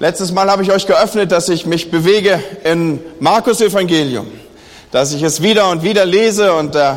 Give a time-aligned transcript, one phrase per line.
[0.00, 4.28] Letztes Mal habe ich euch geöffnet, dass ich mich bewege in Markus Evangelium,
[4.92, 6.94] dass ich es wieder und wieder lese und äh,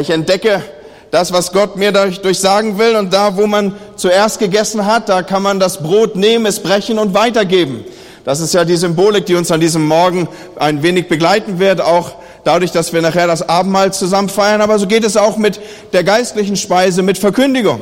[0.00, 0.62] ich entdecke
[1.10, 5.22] das, was Gott mir dadurch sagen will und da, wo man zuerst gegessen hat, da
[5.22, 7.84] kann man das Brot nehmen, es brechen und weitergeben.
[8.24, 10.28] Das ist ja die Symbolik, die uns an diesem Morgen
[10.60, 12.12] ein wenig begleiten wird, auch
[12.44, 15.58] dadurch, dass wir nachher das Abendmahl zusammen feiern, aber so geht es auch mit
[15.92, 17.80] der geistlichen Speise, mit Verkündigung.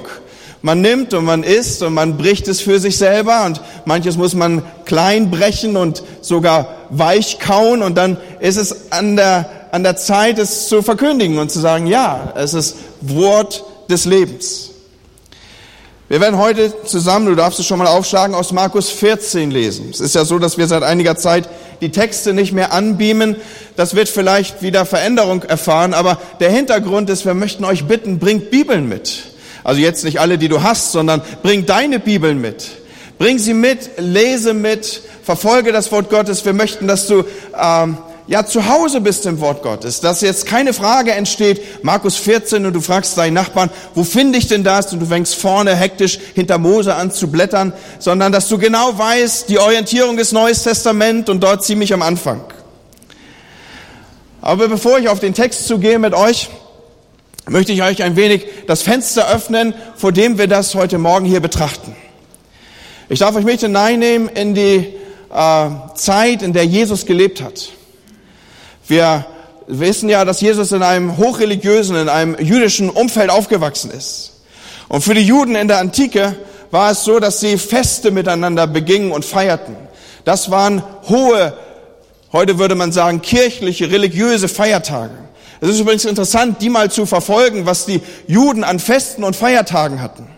[0.67, 4.35] Man nimmt und man isst und man bricht es für sich selber und manches muss
[4.35, 9.95] man klein brechen und sogar weich kauen und dann ist es an der, an der
[9.95, 14.71] Zeit, es zu verkündigen und zu sagen, ja, es ist Wort des Lebens.
[16.09, 19.91] Wir werden heute zusammen, du darfst es schon mal aufschlagen, aus Markus 14 lesen.
[19.93, 21.49] Es ist ja so, dass wir seit einiger Zeit
[21.81, 23.37] die Texte nicht mehr anbeamen.
[23.77, 28.51] Das wird vielleicht wieder Veränderung erfahren, aber der Hintergrund ist, wir möchten euch bitten, bringt
[28.51, 29.36] Bibeln mit.
[29.67, 32.69] Also jetzt nicht alle, die du hast, sondern bring deine Bibeln mit.
[33.19, 36.45] Bring sie mit, lese mit, verfolge das Wort Gottes.
[36.45, 37.25] Wir möchten, dass du
[37.61, 37.99] ähm,
[38.29, 42.75] ja zu Hause bist im Wort Gottes, dass jetzt keine Frage entsteht, Markus 14 und
[42.75, 44.93] du fragst deinen Nachbarn, wo finde ich denn das?
[44.93, 49.49] Und du fängst vorne hektisch hinter Mose an zu blättern, sondern dass du genau weißt,
[49.49, 52.41] die Orientierung ist Neues Testament und dort ziemlich am Anfang.
[54.41, 56.51] Aber bevor ich auf den Text zugehe mit euch,
[57.49, 61.41] möchte ich euch ein wenig das Fenster öffnen, vor dem wir das heute Morgen hier
[61.41, 61.95] betrachten.
[63.09, 64.95] Ich darf euch mit hineinnehmen in die
[65.33, 67.69] äh, Zeit, in der Jesus gelebt hat.
[68.89, 69.27] Wir
[69.69, 74.33] wissen ja, dass Jesus in einem hochreligiösen, in einem jüdischen Umfeld aufgewachsen ist.
[74.89, 76.37] Und für die Juden in der Antike
[76.71, 79.77] war es so, dass sie Feste miteinander begingen und feierten.
[80.25, 81.57] Das waren hohe,
[82.33, 85.15] heute würde man sagen, kirchliche, religiöse Feiertage.
[85.61, 90.03] Es ist übrigens interessant, die mal zu verfolgen, was die Juden an Festen und Feiertagen
[90.03, 90.29] hatten.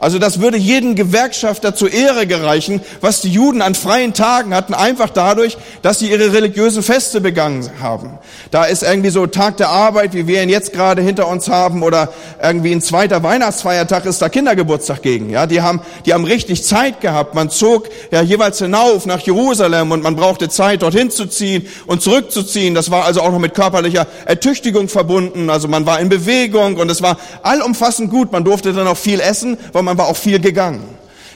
[0.00, 4.72] Also das würde jeden Gewerkschafter zur Ehre gereichen, was die Juden an freien Tagen hatten,
[4.72, 8.16] einfach dadurch, dass sie ihre religiösen Feste begangen haben.
[8.52, 11.82] Da ist irgendwie so Tag der Arbeit, wie wir ihn jetzt gerade hinter uns haben,
[11.82, 15.30] oder irgendwie ein zweiter Weihnachtsfeiertag ist da Kindergeburtstag gegen.
[15.30, 17.34] Ja, die haben, die haben richtig Zeit gehabt.
[17.34, 22.02] Man zog ja jeweils hinauf nach Jerusalem und man brauchte Zeit, dorthin zu ziehen und
[22.02, 22.76] zurückzuziehen.
[22.76, 25.50] Das war also auch noch mit körperlicher Ertüchtigung verbunden.
[25.50, 28.30] Also man war in Bewegung und es war allumfassend gut.
[28.30, 30.84] Man durfte dann auch viel essen, weil man war auch viel gegangen.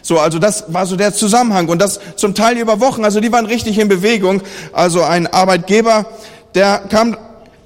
[0.03, 3.05] So, also das war so der Zusammenhang und das zum Teil über Wochen.
[3.05, 4.43] Also die waren richtig in Bewegung.
[4.73, 6.07] Also ein Arbeitgeber,
[6.55, 7.17] der kam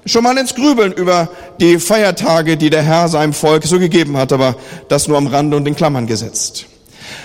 [0.05, 4.31] schon mal ins Grübeln über die Feiertage, die der Herr seinem Volk so gegeben hat,
[4.31, 4.55] aber
[4.87, 6.67] das nur am Rande und in Klammern gesetzt.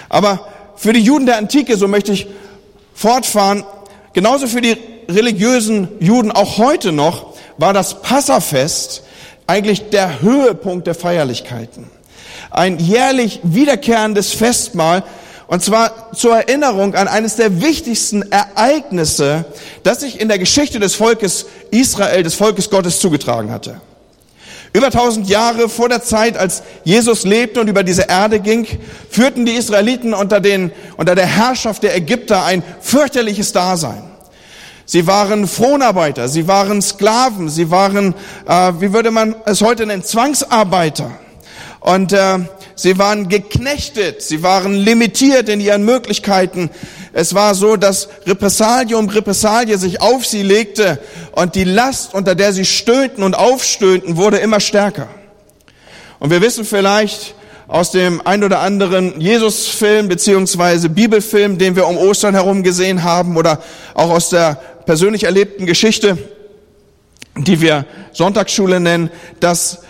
[0.09, 2.27] Aber für die Juden der Antike, so möchte ich
[2.95, 3.65] fortfahren,
[4.15, 4.77] genauso für die
[5.09, 9.05] religiösen Juden auch heute noch, war das Passafest
[9.47, 11.91] eigentlich der Höhepunkt der Feierlichkeiten
[12.51, 15.03] ein jährlich wiederkehrendes Festmahl,
[15.47, 19.45] und zwar zur Erinnerung an eines der wichtigsten Ereignisse,
[19.83, 23.81] das sich in der Geschichte des Volkes Israel, des Volkes Gottes zugetragen hatte.
[24.75, 28.67] Über tausend Jahre vor der Zeit, als Jesus lebte und über diese Erde ging,
[29.11, 34.03] führten die Israeliten unter, den, unter der Herrschaft der Ägypter ein fürchterliches Dasein.
[34.87, 38.15] Sie waren Fronarbeiter, sie waren Sklaven, sie waren,
[38.47, 41.11] äh, wie würde man es heute nennen, Zwangsarbeiter.
[41.83, 42.39] Und äh,
[42.77, 46.71] sie waren geknechtet, sie waren limitiert in ihren Möglichkeiten.
[47.13, 51.01] Es war so, dass Repressalie um Repressalie sich auf sie legte
[51.33, 55.09] und die Last, unter der sie stöhnten und aufstöhnten, wurde immer stärker.
[56.21, 57.35] Und wir wissen vielleicht
[57.67, 63.37] aus dem ein oder anderen Jesus-Film beziehungsweise Bibelfilm, den wir um Ostern herum gesehen haben
[63.37, 63.61] oder
[63.95, 64.55] auch aus der
[64.87, 66.17] persönlich erlebten Geschichte,
[67.37, 69.11] die wir Sonntagsschule nennen,
[69.41, 69.81] dass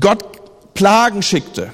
[0.00, 0.41] Gott
[0.74, 1.72] Plagen schickte.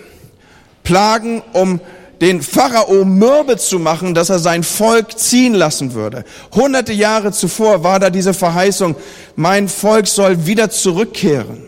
[0.82, 1.81] Plagen, um
[2.20, 6.25] den Pharao mürbe zu machen, dass er sein Volk ziehen lassen würde.
[6.54, 8.97] Hunderte Jahre zuvor war da diese Verheißung,
[9.36, 11.62] mein Volk soll wieder zurückkehren.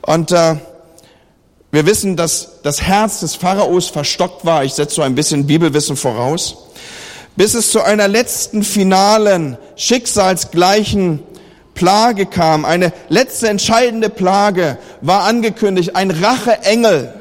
[0.00, 0.56] Und äh,
[1.72, 4.64] wir wissen, dass das Herz des Pharaos verstockt war.
[4.64, 6.56] Ich setze so ein bisschen Bibelwissen voraus.
[7.36, 11.20] Bis es zu einer letzten finalen, schicksalsgleichen
[11.74, 17.12] Plage kam, eine letzte entscheidende Plage war angekündigt, ein Racheengel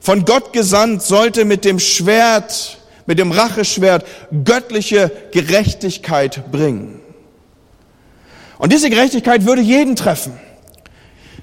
[0.00, 4.06] von Gott gesandt sollte mit dem Schwert, mit dem Racheschwert
[4.44, 7.00] göttliche Gerechtigkeit bringen.
[8.58, 10.38] Und diese Gerechtigkeit würde jeden treffen.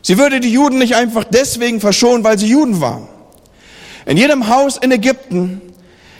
[0.02, 3.08] Sie würde die Juden nicht einfach deswegen verschonen, weil sie Juden waren.
[4.06, 5.62] In jedem Haus in Ägypten,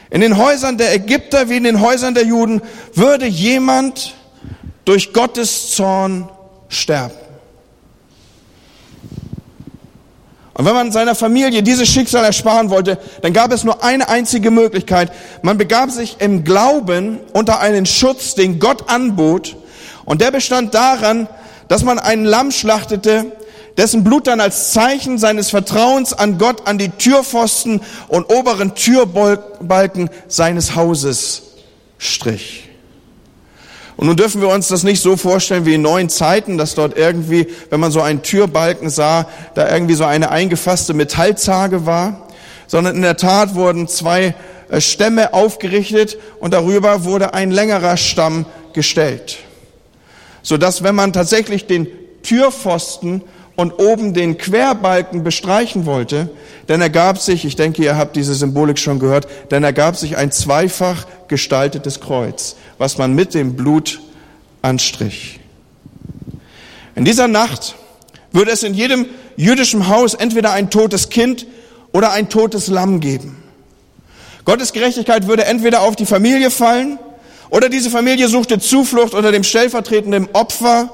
[0.10, 2.62] in den Häusern der Ägypter wie in den Häusern der Juden,
[2.94, 4.16] würde jemand
[4.86, 6.30] durch Gottes Zorn
[6.70, 7.16] sterben.
[10.54, 14.52] Und wenn man seiner Familie dieses Schicksal ersparen wollte, dann gab es nur eine einzige
[14.52, 15.12] Möglichkeit.
[15.42, 19.56] Man begab sich im Glauben unter einen Schutz, den Gott anbot.
[20.06, 21.28] Und der bestand daran,
[21.68, 23.32] dass man einen Lamm schlachtete,
[23.78, 30.10] dessen Blut dann als Zeichen seines Vertrauens an Gott an die Türpfosten und oberen Türbalken
[30.28, 31.44] seines Hauses
[31.98, 32.71] strich.
[34.02, 36.98] Und nun dürfen wir uns das nicht so vorstellen wie in neuen Zeiten, dass dort
[36.98, 42.28] irgendwie, wenn man so einen Türbalken sah, da irgendwie so eine eingefasste Metallzage war,
[42.66, 44.34] sondern in der Tat wurden zwei
[44.72, 49.38] äh, Stämme aufgerichtet und darüber wurde ein längerer Stamm gestellt.
[50.42, 51.86] Sodass, wenn man tatsächlich den
[52.24, 53.22] Türpfosten
[53.56, 56.32] und oben den Querbalken bestreichen wollte,
[56.66, 60.32] dann ergab sich, ich denke, ihr habt diese Symbolik schon gehört, dann ergab sich ein
[60.32, 64.02] zweifach gestaltetes Kreuz, was man mit dem Blut
[64.64, 65.40] anstrich.
[66.96, 67.76] In dieser Nacht
[68.32, 69.06] würde es in jedem
[69.38, 71.46] jüdischen Haus entweder ein totes Kind
[71.92, 73.38] oder ein totes Lamm geben.
[74.46, 76.98] Gottes Gerechtigkeit würde entweder auf die Familie fallen
[77.52, 80.90] oder diese Familie suchte Zuflucht unter dem stellvertretenden Opfer,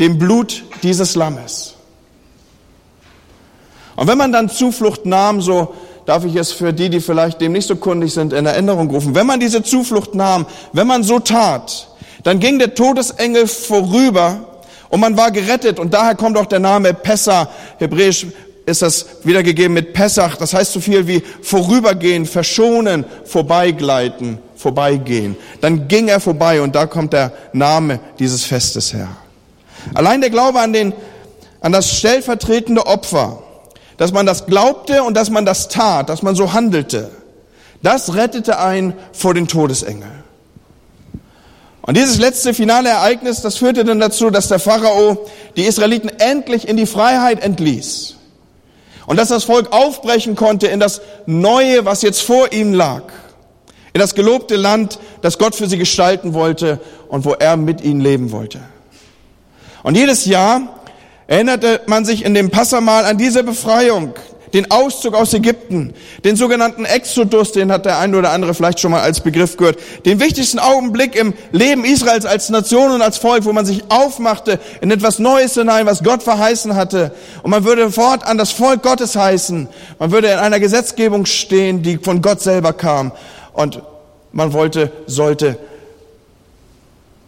[0.00, 1.74] dem Blut dieses Lammes.
[3.94, 5.76] Und wenn man dann Zuflucht nahm, so
[6.10, 9.14] darf ich es für die, die vielleicht dem nicht so kundig sind, in Erinnerung rufen,
[9.14, 11.86] wenn man diese Zuflucht nahm, wenn man so tat,
[12.24, 14.40] dann ging der Todesengel vorüber
[14.88, 15.78] und man war gerettet.
[15.78, 17.48] Und daher kommt auch der Name Pessa.
[17.78, 18.26] Hebräisch
[18.66, 20.34] ist das wiedergegeben mit Pessach.
[20.34, 25.36] Das heißt so viel wie vorübergehen, verschonen, vorbeigleiten, vorbeigehen.
[25.60, 29.10] Dann ging er vorbei und da kommt der Name dieses Festes her.
[29.94, 30.92] Allein der Glaube an den,
[31.60, 33.44] an das stellvertretende Opfer,
[34.00, 37.10] dass man das glaubte und dass man das tat, dass man so handelte,
[37.82, 40.08] das rettete einen vor den Todesengel.
[41.82, 46.66] Und dieses letzte finale Ereignis, das führte dann dazu, dass der Pharao die Israeliten endlich
[46.66, 48.16] in die Freiheit entließ.
[49.04, 53.02] Und dass das Volk aufbrechen konnte in das Neue, was jetzt vor ihm lag.
[53.92, 58.00] In das gelobte Land, das Gott für sie gestalten wollte und wo er mit ihnen
[58.00, 58.60] leben wollte.
[59.82, 60.79] Und jedes Jahr
[61.30, 64.14] erinnerte man sich in dem Passamal an diese Befreiung,
[64.52, 65.94] den Auszug aus Ägypten,
[66.24, 69.78] den sogenannten Exodus, den hat der eine oder andere vielleicht schon mal als Begriff gehört,
[70.04, 74.58] den wichtigsten Augenblick im Leben Israels als Nation und als Volk, wo man sich aufmachte
[74.80, 77.14] in etwas Neues hinein, was Gott verheißen hatte.
[77.44, 79.68] Und man würde fortan das Volk Gottes heißen.
[80.00, 83.12] Man würde in einer Gesetzgebung stehen, die von Gott selber kam.
[83.52, 83.82] Und
[84.32, 85.58] man wollte, sollte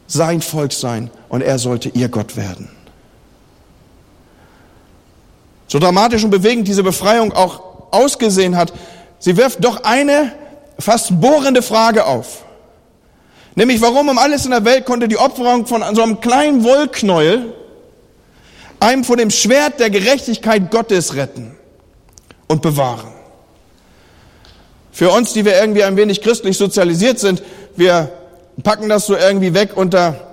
[0.09, 2.82] sein Volk sein und er sollte ihr Gott werden.
[5.73, 8.75] So dramatisch und bewegend diese Befreiung auch ausgesehen hat,
[9.19, 10.31] sie wirft doch eine
[10.79, 12.45] fast bohrende Frage auf.
[13.55, 17.55] Nämlich, warum um alles in der Welt konnte die Opferung von so einem kleinen Wollknäuel
[18.81, 21.57] einem vor dem Schwert der Gerechtigkeit Gottes retten
[22.49, 23.09] und bewahren?
[24.93, 27.43] Für uns, die wir irgendwie ein wenig christlich sozialisiert sind,
[27.77, 28.13] wir
[28.63, 30.32] packen das so irgendwie weg unter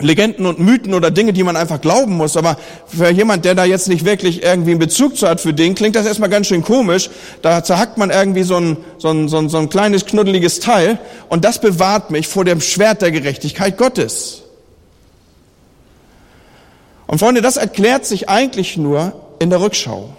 [0.00, 2.36] Legenden und Mythen oder Dinge, die man einfach glauben muss.
[2.36, 2.56] Aber
[2.86, 5.96] für jemand, der da jetzt nicht wirklich irgendwie einen Bezug zu hat für den, klingt
[5.96, 7.10] das erstmal ganz schön komisch.
[7.42, 10.98] Da zerhackt man irgendwie so ein, so ein, so ein, so ein kleines knuddeliges Teil
[11.28, 14.42] und das bewahrt mich vor dem Schwert der Gerechtigkeit Gottes.
[17.08, 20.10] Und Freunde, das erklärt sich eigentlich nur in der Rückschau.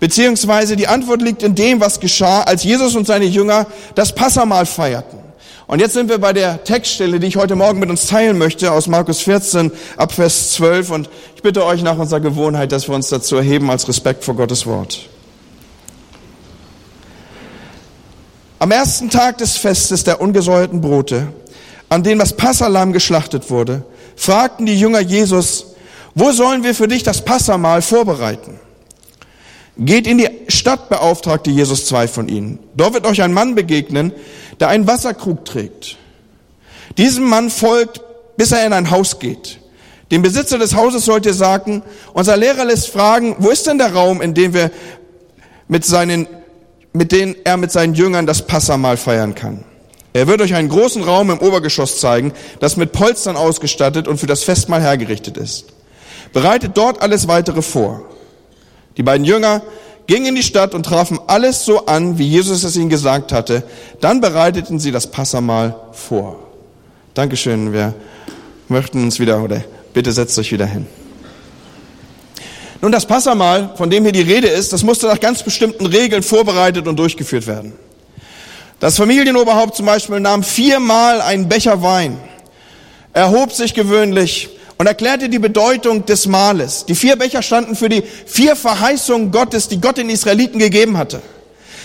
[0.00, 4.66] Beziehungsweise die Antwort liegt in dem, was geschah, als Jesus und seine Jünger das Passamal
[4.66, 5.25] feierten.
[5.68, 8.70] Und jetzt sind wir bei der Textstelle, die ich heute Morgen mit uns teilen möchte,
[8.70, 10.90] aus Markus 14 ab Vers 12.
[10.90, 14.36] Und ich bitte euch nach unserer Gewohnheit, dass wir uns dazu erheben als Respekt vor
[14.36, 15.08] Gottes Wort.
[18.60, 21.28] Am ersten Tag des Festes der ungesäuerten Brote,
[21.88, 25.74] an dem das Passalam geschlachtet wurde, fragten die Jünger Jesus,
[26.14, 28.60] wo sollen wir für dich das Passamahl vorbereiten?
[29.78, 32.58] Geht in die Stadt, beauftragte Jesus zwei von ihnen.
[32.74, 34.12] Dort wird euch ein Mann begegnen,
[34.60, 35.96] der einen Wasserkrug trägt.
[36.98, 38.00] Diesem Mann folgt,
[38.36, 39.58] bis er in ein Haus geht.
[40.10, 41.82] Dem Besitzer des Hauses sollt ihr sagen,
[42.12, 44.70] unser Lehrer lässt fragen, wo ist denn der Raum, in dem wir
[45.68, 46.28] mit seinen,
[46.92, 49.64] mit denen er mit seinen Jüngern das Passamal feiern kann?
[50.12, 54.26] Er wird euch einen großen Raum im Obergeschoss zeigen, das mit Polstern ausgestattet und für
[54.26, 55.66] das Festmahl hergerichtet ist.
[56.32, 58.02] Bereitet dort alles weitere vor.
[58.96, 59.62] Die beiden Jünger
[60.06, 63.62] gingen in die Stadt und trafen alles so an, wie Jesus es ihnen gesagt hatte.
[64.00, 66.38] Dann bereiteten sie das Passamal vor.
[67.14, 67.72] Dankeschön.
[67.72, 67.94] Wir
[68.68, 70.86] möchten uns wieder, oder bitte setzt euch wieder hin.
[72.82, 76.22] Nun, das Passamal, von dem hier die Rede ist, das musste nach ganz bestimmten Regeln
[76.22, 77.72] vorbereitet und durchgeführt werden.
[78.78, 82.18] Das Familienoberhaupt zum Beispiel nahm viermal einen Becher Wein,
[83.14, 86.84] erhob sich gewöhnlich und erklärte die Bedeutung des Mahles.
[86.86, 91.22] Die vier Becher standen für die vier Verheißungen Gottes, die Gott den Israeliten gegeben hatte.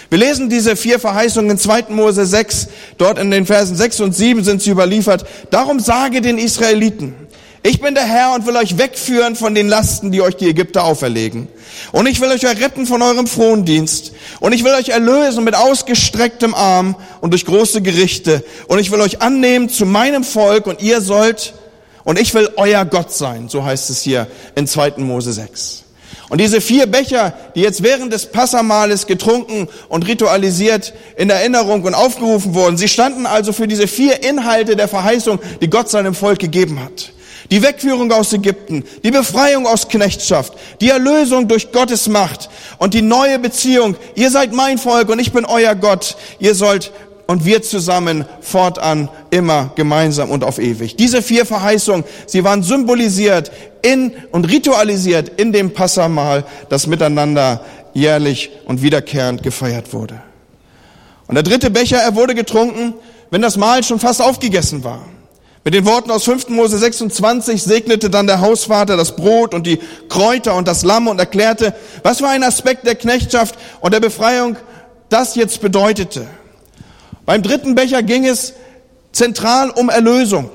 [0.09, 1.85] Wir lesen diese vier Verheißungen in 2.
[1.89, 2.67] Mose 6,
[2.97, 5.25] dort in den Versen 6 und 7 sind sie überliefert.
[5.51, 7.15] Darum sage den Israeliten,
[7.63, 10.83] ich bin der Herr und will euch wegführen von den Lasten, die euch die Ägypter
[10.83, 11.47] auferlegen.
[11.91, 14.13] Und ich will euch erretten von eurem Frondienst.
[14.39, 18.43] Und ich will euch erlösen mit ausgestrecktem Arm und durch große Gerichte.
[18.67, 21.53] Und ich will euch annehmen zu meinem Volk und ihr sollt,
[22.03, 23.49] und ich will euer Gott sein.
[23.49, 24.93] So heißt es hier in 2.
[24.97, 25.83] Mose 6.
[26.31, 31.93] Und diese vier Becher, die jetzt während des Passamales getrunken und ritualisiert in Erinnerung und
[31.93, 36.39] aufgerufen wurden, sie standen also für diese vier Inhalte der Verheißung, die Gott seinem Volk
[36.39, 37.11] gegeben hat.
[37.51, 43.01] Die Wegführung aus Ägypten, die Befreiung aus Knechtschaft, die Erlösung durch Gottes Macht und die
[43.01, 43.97] neue Beziehung.
[44.15, 46.15] Ihr seid mein Volk und ich bin euer Gott.
[46.39, 46.93] Ihr sollt
[47.31, 50.97] und wir zusammen fortan immer gemeinsam und auf ewig.
[50.97, 58.51] Diese vier Verheißungen, sie waren symbolisiert in und ritualisiert in dem Passamal, das miteinander jährlich
[58.65, 60.21] und wiederkehrend gefeiert wurde.
[61.27, 62.95] Und der dritte Becher, er wurde getrunken,
[63.29, 64.99] wenn das Mahl schon fast aufgegessen war.
[65.63, 66.49] Mit den Worten aus 5.
[66.49, 71.17] Mose 26 segnete dann der Hausvater das Brot und die Kräuter und das Lamm und
[71.17, 71.73] erklärte,
[72.03, 74.57] was für ein Aspekt der Knechtschaft und der Befreiung
[75.07, 76.27] das jetzt bedeutete.
[77.25, 78.53] Beim dritten Becher ging es
[79.11, 80.49] zentral um Erlösung.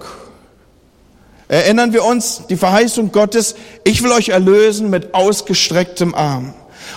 [1.49, 3.55] Erinnern wir uns die Verheißung Gottes,
[3.85, 6.55] ich will euch erlösen mit ausgestrecktem Arm.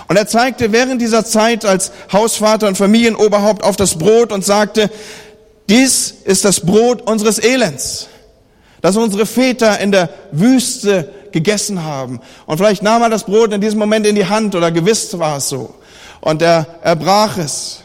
[0.08, 4.90] Und er zeigte während dieser Zeit als Hausvater und Familienoberhaupt auf das Brot und sagte,
[5.68, 8.08] dies ist das Brot unseres Elends,
[8.80, 12.20] das unsere Väter in der Wüste gegessen haben.
[12.46, 15.36] Und vielleicht nahm er das Brot in diesem Moment in die Hand oder gewiss war
[15.36, 15.74] es so.
[16.20, 17.82] Und er, er brach es.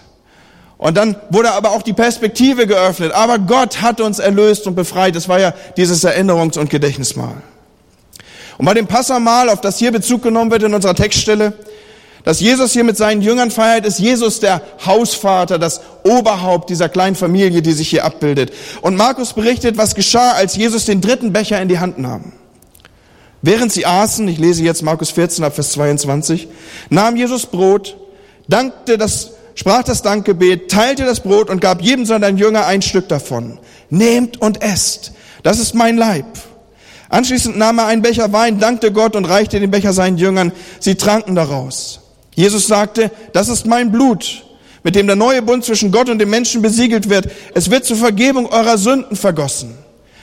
[0.86, 3.12] Und dann wurde aber auch die Perspektive geöffnet.
[3.12, 5.15] Aber Gott hat uns erlöst und befreit.
[5.15, 7.42] Das war ja dieses Erinnerungs- und Gedächtnismal.
[8.60, 11.54] Und bei dem Passamal, auf das hier Bezug genommen wird in unserer Textstelle,
[12.24, 17.15] dass Jesus hier mit seinen Jüngern feiert, ist Jesus der Hausvater, das Oberhaupt dieser kleinen
[17.15, 18.54] Familie, die sich hier abbildet.
[18.82, 22.34] Und Markus berichtet, was geschah, als Jesus den dritten Becher in die Hand nahm.
[23.42, 26.48] Während sie aßen, ich lese jetzt Markus 14 ab Vers 22,
[26.92, 27.98] nahm Jesus Brot,
[28.48, 33.08] dankte das sprach das Dankgebet, teilte das Brot und gab jedem seiner Jünger ein Stück
[33.08, 33.58] davon.
[33.90, 36.26] Nehmt und esst, das ist mein Leib.
[37.10, 40.52] Anschließend nahm er einen Becher Wein, dankte Gott und reichte den Becher seinen Jüngern.
[40.80, 42.02] Sie tranken daraus.
[42.36, 44.44] Jesus sagte, das ist mein Blut,
[44.84, 47.30] mit dem der neue Bund zwischen Gott und dem Menschen besiegelt wird.
[47.54, 49.78] Es wird zur Vergebung eurer Sünden vergossen.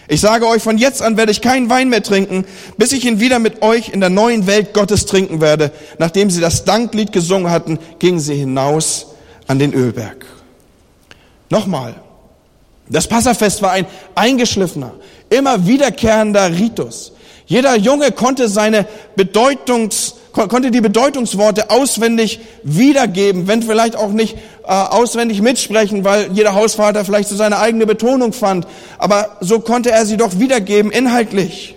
[0.09, 2.45] Ich sage euch, von jetzt an werde ich keinen Wein mehr trinken,
[2.77, 5.71] bis ich ihn wieder mit euch in der neuen Welt Gottes trinken werde.
[5.99, 9.12] Nachdem sie das Danklied gesungen hatten, gingen sie hinaus
[9.47, 10.27] an den Ölberg.
[11.51, 11.95] Nochmal,
[12.89, 14.93] das Passafest war ein eingeschliffener,
[15.31, 17.13] immer wiederkehrender Ritus.
[17.47, 24.73] Jeder Junge konnte seine Bedeutungs, konnte die Bedeutungsworte auswendig wiedergeben, wenn vielleicht auch nicht äh,
[24.73, 28.67] auswendig mitsprechen, weil jeder Hausvater vielleicht so seine eigene Betonung fand.
[28.99, 31.77] Aber so konnte er sie doch wiedergeben, inhaltlich.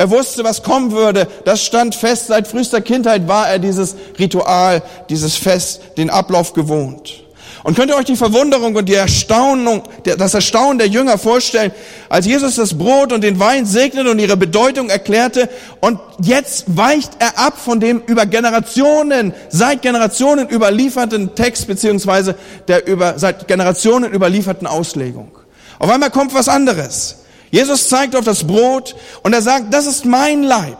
[0.00, 1.28] Er wusste, was kommen würde.
[1.44, 2.28] Das stand fest.
[2.28, 7.22] Seit frühester Kindheit war er dieses Ritual, dieses Fest, den Ablauf gewohnt.
[7.64, 11.70] Und könnt ihr euch die Verwunderung und die Erstaunung, das Erstaunen der Jünger vorstellen,
[12.08, 17.10] als Jesus das Brot und den Wein segnete und ihre Bedeutung erklärte und jetzt weicht
[17.18, 22.36] er ab von dem über Generationen, seit Generationen überlieferten Text beziehungsweise
[22.68, 25.30] der über, seit Generationen überlieferten Auslegung.
[25.78, 27.16] Auf einmal kommt was anderes.
[27.50, 30.78] Jesus zeigt auf das Brot und er sagt, das ist mein Leib.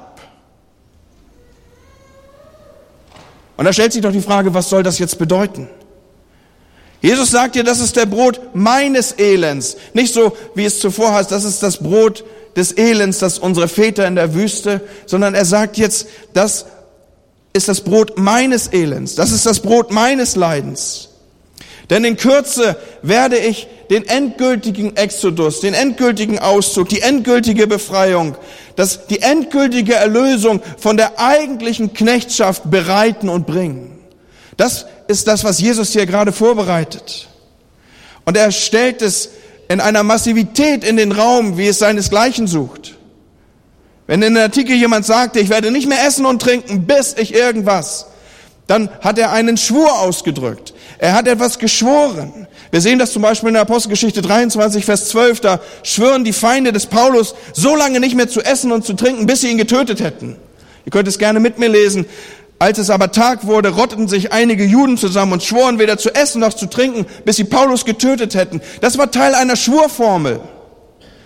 [3.57, 5.69] Und da stellt sich doch die Frage, was soll das jetzt bedeuten?
[7.03, 9.77] Jesus sagt dir, das ist der Brot meines Elends.
[9.95, 12.25] Nicht so, wie es zuvor heißt, das ist das Brot
[12.57, 16.67] des Elends, das unsere Väter in der Wüste, sondern er sagt jetzt, das
[17.53, 19.15] ist das Brot meines Elends.
[19.15, 21.10] Das ist das Brot meines Leidens.
[21.91, 28.37] Denn in Kürze werde ich den endgültigen Exodus, den endgültigen Auszug, die endgültige Befreiung,
[28.77, 33.99] das, die endgültige Erlösung von der eigentlichen Knechtschaft bereiten und bringen.
[34.57, 37.29] Das ist das, was Jesus hier gerade vorbereitet.
[38.25, 39.31] Und er stellt es
[39.69, 42.97] in einer Massivität in den Raum, wie es seinesgleichen sucht.
[44.07, 47.35] Wenn in der Artikel jemand sagte, ich werde nicht mehr essen und trinken, bis ich
[47.35, 48.07] irgendwas,
[48.71, 50.75] dann hat er einen Schwur ausgedrückt.
[50.99, 52.47] Er hat etwas geschworen.
[52.71, 55.41] Wir sehen das zum Beispiel in der Apostelgeschichte 23, Vers 12.
[55.41, 59.27] Da schwören die Feinde des Paulus so lange nicht mehr zu essen und zu trinken,
[59.27, 60.37] bis sie ihn getötet hätten.
[60.85, 62.07] Ihr könnt es gerne mit mir lesen.
[62.61, 66.41] Als es aber Tag wurde, rotteten sich einige Juden zusammen und schworen weder zu essen
[66.41, 68.61] noch zu trinken, bis sie Paulus getötet hätten.
[68.81, 70.39] Das war Teil einer Schwurformel.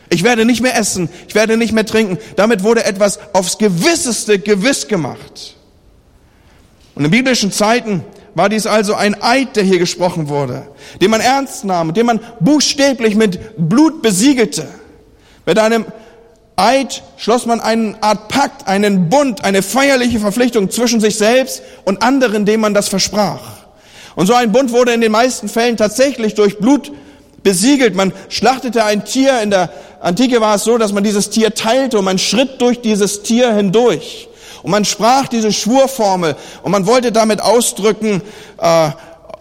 [0.09, 2.17] Ich werde nicht mehr essen, ich werde nicht mehr trinken.
[2.37, 5.57] Damit wurde etwas aufs Gewisseste gewiss gemacht.
[6.95, 10.67] Und in biblischen Zeiten war dies also ein Eid, der hier gesprochen wurde,
[11.01, 14.67] den man ernst nahm, den man buchstäblich mit Blut besiegelte.
[15.47, 15.87] Mit einem
[16.57, 22.03] Eid schloss man eine Art Pakt, einen Bund, eine feierliche Verpflichtung zwischen sich selbst und
[22.03, 23.41] anderen, dem man das versprach.
[24.15, 26.93] Und so ein Bund wurde in den meisten Fällen tatsächlich durch Blut
[27.43, 27.97] besiegelt.
[27.97, 29.41] Man schlachtete ein Tier.
[29.43, 29.71] In der
[30.01, 33.53] Antike war es so, dass man dieses Tier teilte und man schritt durch dieses Tier
[33.53, 34.29] hindurch.
[34.65, 38.23] Und man sprach diese Schwurformel und man wollte damit ausdrücken,
[38.57, 38.91] äh,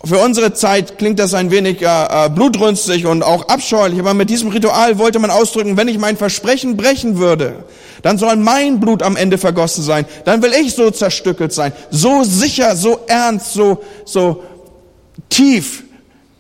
[0.03, 4.29] für unsere Zeit klingt das ein wenig äh, äh, blutrünstig und auch abscheulich, aber mit
[4.29, 7.63] diesem Ritual wollte man ausdrücken, wenn ich mein Versprechen brechen würde,
[8.01, 11.71] dann soll mein Blut am Ende vergossen sein, dann will ich so zerstückelt sein.
[11.89, 14.43] So sicher, so ernst, so, so
[15.29, 15.83] tief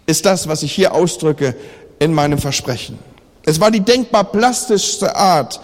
[0.07, 1.55] ist das, was ich hier ausdrücke
[1.99, 2.99] in meinem Versprechen.
[3.45, 5.61] Es war die denkbar plastischste Art,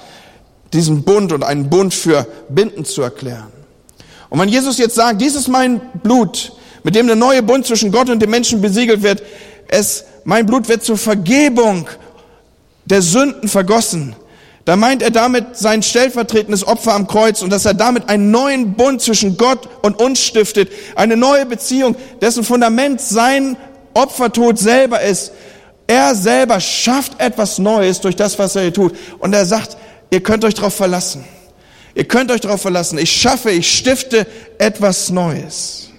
[0.74, 3.48] diesen Bund und einen Bund für Binden zu erklären.
[4.30, 7.92] Und wenn Jesus jetzt sagt, dies ist mein Blut, mit dem der neue Bund zwischen
[7.92, 9.24] Gott und dem Menschen besiegelt wird.
[9.68, 11.88] Es, mein Blut wird zur Vergebung
[12.86, 14.16] der Sünden vergossen.
[14.66, 18.74] Da meint er damit sein stellvertretendes Opfer am Kreuz und dass er damit einen neuen
[18.74, 20.70] Bund zwischen Gott und uns stiftet.
[20.96, 23.58] Eine neue Beziehung, dessen Fundament sein
[23.94, 25.32] Opfertod selber ist.
[25.88, 28.96] Er selber schafft etwas Neues durch das, was er tut.
[29.18, 29.76] Und er sagt,
[30.10, 31.24] ihr könnt euch darauf verlassen.
[31.96, 32.98] Ihr könnt euch darauf verlassen.
[32.98, 35.90] Ich schaffe, ich stifte etwas Neues.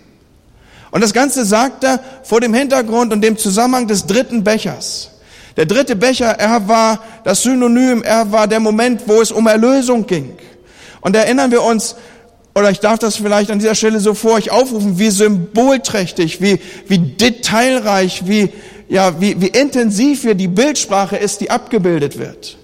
[0.90, 5.10] Und das Ganze sagt er vor dem Hintergrund und dem Zusammenhang des dritten Bechers.
[5.56, 10.06] Der dritte Becher, er war das Synonym, er war der Moment, wo es um Erlösung
[10.06, 10.36] ging.
[11.00, 11.96] Und erinnern wir uns,
[12.54, 16.60] oder ich darf das vielleicht an dieser Stelle so vor euch aufrufen, wie symbolträchtig, wie,
[16.88, 18.50] wie detailreich, wie,
[18.88, 22.58] ja, wie, wie intensiv hier die Bildsprache ist, die abgebildet wird.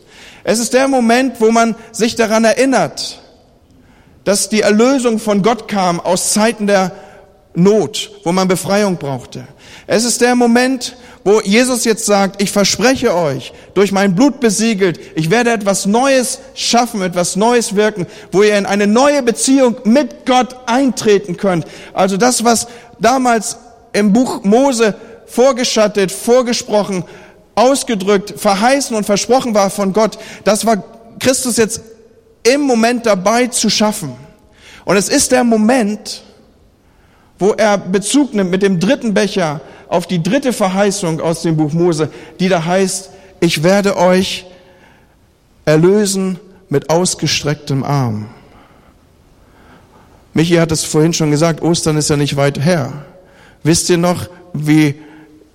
[0.48, 3.20] Es ist der Moment, wo man sich daran erinnert,
[4.22, 6.92] dass die Erlösung von Gott kam aus Zeiten der
[7.54, 9.48] Not, wo man Befreiung brauchte.
[9.88, 15.00] Es ist der Moment, wo Jesus jetzt sagt, ich verspreche euch, durch mein Blut besiegelt,
[15.16, 20.26] ich werde etwas Neues schaffen, etwas Neues wirken, wo ihr in eine neue Beziehung mit
[20.26, 21.66] Gott eintreten könnt.
[21.92, 22.68] Also das, was
[23.00, 23.56] damals
[23.92, 24.94] im Buch Mose
[25.26, 27.02] vorgeschattet, vorgesprochen,
[27.56, 30.84] ausgedrückt, verheißen und versprochen war von Gott, das war
[31.18, 31.80] Christus jetzt
[32.44, 34.12] im Moment dabei zu schaffen.
[34.84, 36.22] Und es ist der Moment,
[37.38, 41.72] wo er Bezug nimmt mit dem dritten Becher auf die dritte Verheißung aus dem Buch
[41.72, 44.46] Mose, die da heißt, ich werde euch
[45.64, 46.38] erlösen
[46.68, 48.28] mit ausgestrecktem Arm.
[50.34, 53.06] Michi hat es vorhin schon gesagt, Ostern ist ja nicht weit her.
[53.62, 54.94] Wisst ihr noch, wie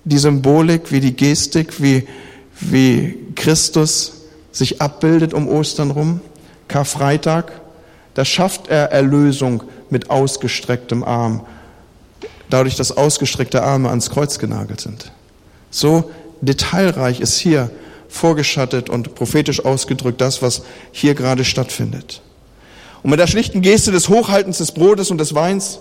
[0.03, 2.07] die Symbolik, wie die Gestik, wie,
[2.59, 4.13] wie Christus
[4.51, 6.21] sich abbildet um Ostern rum?
[6.67, 7.51] Karfreitag,
[8.13, 11.45] da schafft er Erlösung mit ausgestrecktem Arm
[12.51, 15.11] dadurch, dass ausgestreckte Arme ans Kreuz genagelt sind.
[15.71, 16.11] So
[16.41, 17.71] detailreich ist hier
[18.09, 22.21] vorgeschattet und prophetisch ausgedrückt das, was hier gerade stattfindet.
[23.03, 25.79] Und mit der schlichten Geste des Hochhaltens des Brotes und des Weins,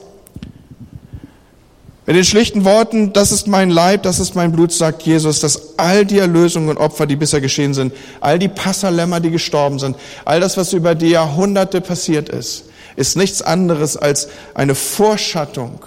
[2.11, 5.79] mit den schlichten Worten, das ist mein Leib, das ist mein Blut, sagt Jesus, dass
[5.79, 9.97] all die Erlösungen und Opfer, die bisher geschehen sind, all die Passalämmer, die gestorben sind,
[10.25, 12.65] all das, was über die Jahrhunderte passiert ist,
[12.97, 15.85] ist nichts anderes als eine Vorschattung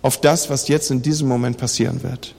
[0.00, 2.36] auf das, was jetzt in diesem Moment passieren wird.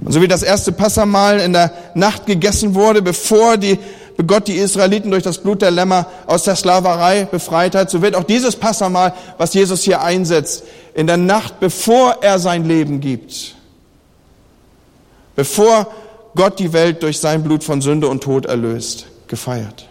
[0.00, 3.78] Und so wie das erste Passamal in der Nacht gegessen wurde, bevor die,
[4.26, 8.14] Gott die Israeliten durch das Blut der Lämmer aus der Sklaverei befreit hat, so wird
[8.14, 13.54] auch dieses Passamal, was Jesus hier einsetzt, in der Nacht, bevor er sein Leben gibt,
[15.36, 15.86] bevor
[16.34, 19.88] Gott die Welt durch sein Blut von Sünde und Tod erlöst, gefeiert.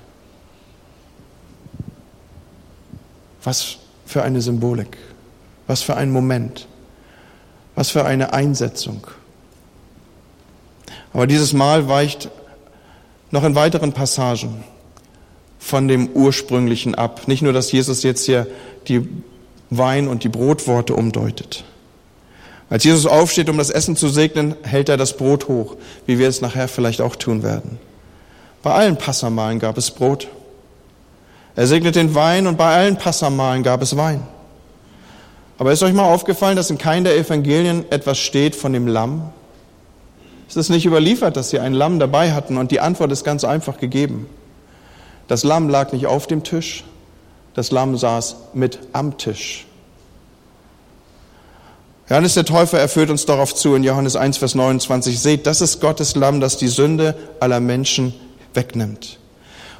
[3.43, 4.97] Was für eine Symbolik.
[5.67, 6.67] Was für ein Moment.
[7.75, 9.07] Was für eine Einsetzung.
[11.13, 12.29] Aber dieses Mal weicht
[13.31, 14.63] noch in weiteren Passagen
[15.59, 17.27] von dem ursprünglichen ab.
[17.27, 18.47] Nicht nur, dass Jesus jetzt hier
[18.87, 19.07] die
[19.69, 21.63] Wein- und die Brotworte umdeutet.
[22.69, 26.27] Als Jesus aufsteht, um das Essen zu segnen, hält er das Brot hoch, wie wir
[26.27, 27.79] es nachher vielleicht auch tun werden.
[28.61, 30.27] Bei allen Passamalen gab es Brot.
[31.55, 34.21] Er segnet den Wein und bei allen Passamalen gab es Wein.
[35.57, 39.33] Aber ist euch mal aufgefallen, dass in keinem der Evangelien etwas steht von dem Lamm?
[40.49, 43.43] Es ist nicht überliefert, dass sie ein Lamm dabei hatten und die Antwort ist ganz
[43.43, 44.27] einfach gegeben.
[45.27, 46.83] Das Lamm lag nicht auf dem Tisch,
[47.53, 49.67] das Lamm saß mit am Tisch.
[52.09, 55.19] Johannes der Täufer erfüllt uns darauf zu in Johannes 1, Vers 29.
[55.19, 58.15] Seht, das ist Gottes Lamm, das die Sünde aller Menschen
[58.55, 59.19] wegnimmt.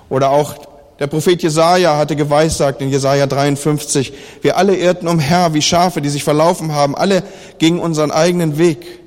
[0.09, 0.53] Oder auch
[0.99, 6.09] der Prophet Jesaja hatte geweissagt in Jesaja 53, wir alle irrten umher wie Schafe, die
[6.09, 7.23] sich verlaufen haben, alle
[7.57, 8.99] gingen unseren eigenen Weg.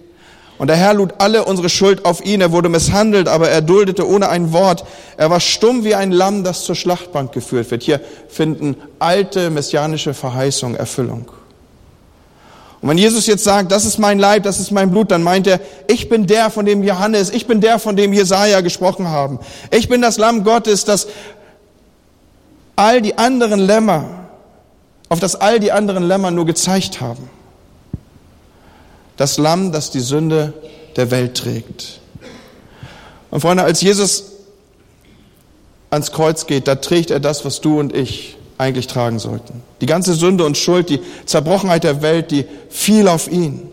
[0.63, 4.07] Und der Herr lud alle unsere Schuld auf ihn, er wurde misshandelt, aber er duldete
[4.07, 4.85] ohne ein Wort.
[5.17, 7.83] Er war stumm wie ein Lamm, das zur Schlachtbank geführt wird.
[7.83, 11.33] Hier finden alte messianische Verheißungen Erfüllung.
[12.81, 15.49] Und wenn Jesus jetzt sagt, das ist mein Leib, das ist mein Blut, dann meint
[15.49, 19.41] er, ich bin der, von dem Johannes, ich bin der, von dem Jesaja gesprochen haben.
[19.73, 21.09] Ich bin das Lamm Gottes, das
[22.77, 24.29] all die anderen Lämmer,
[25.09, 27.29] auf das all die anderen Lämmer nur gezeigt haben.
[29.17, 30.53] Das Lamm, das die Sünde
[30.97, 32.01] der Welt trägt.
[33.31, 34.25] Und Freunde, als Jesus
[35.91, 39.63] ans Kreuz geht, da trägt er das, was du und ich eigentlich tragen sollten.
[39.81, 43.69] Die ganze Sünde und Schuld, die Zerbrochenheit der Welt, die fiel auf ihn.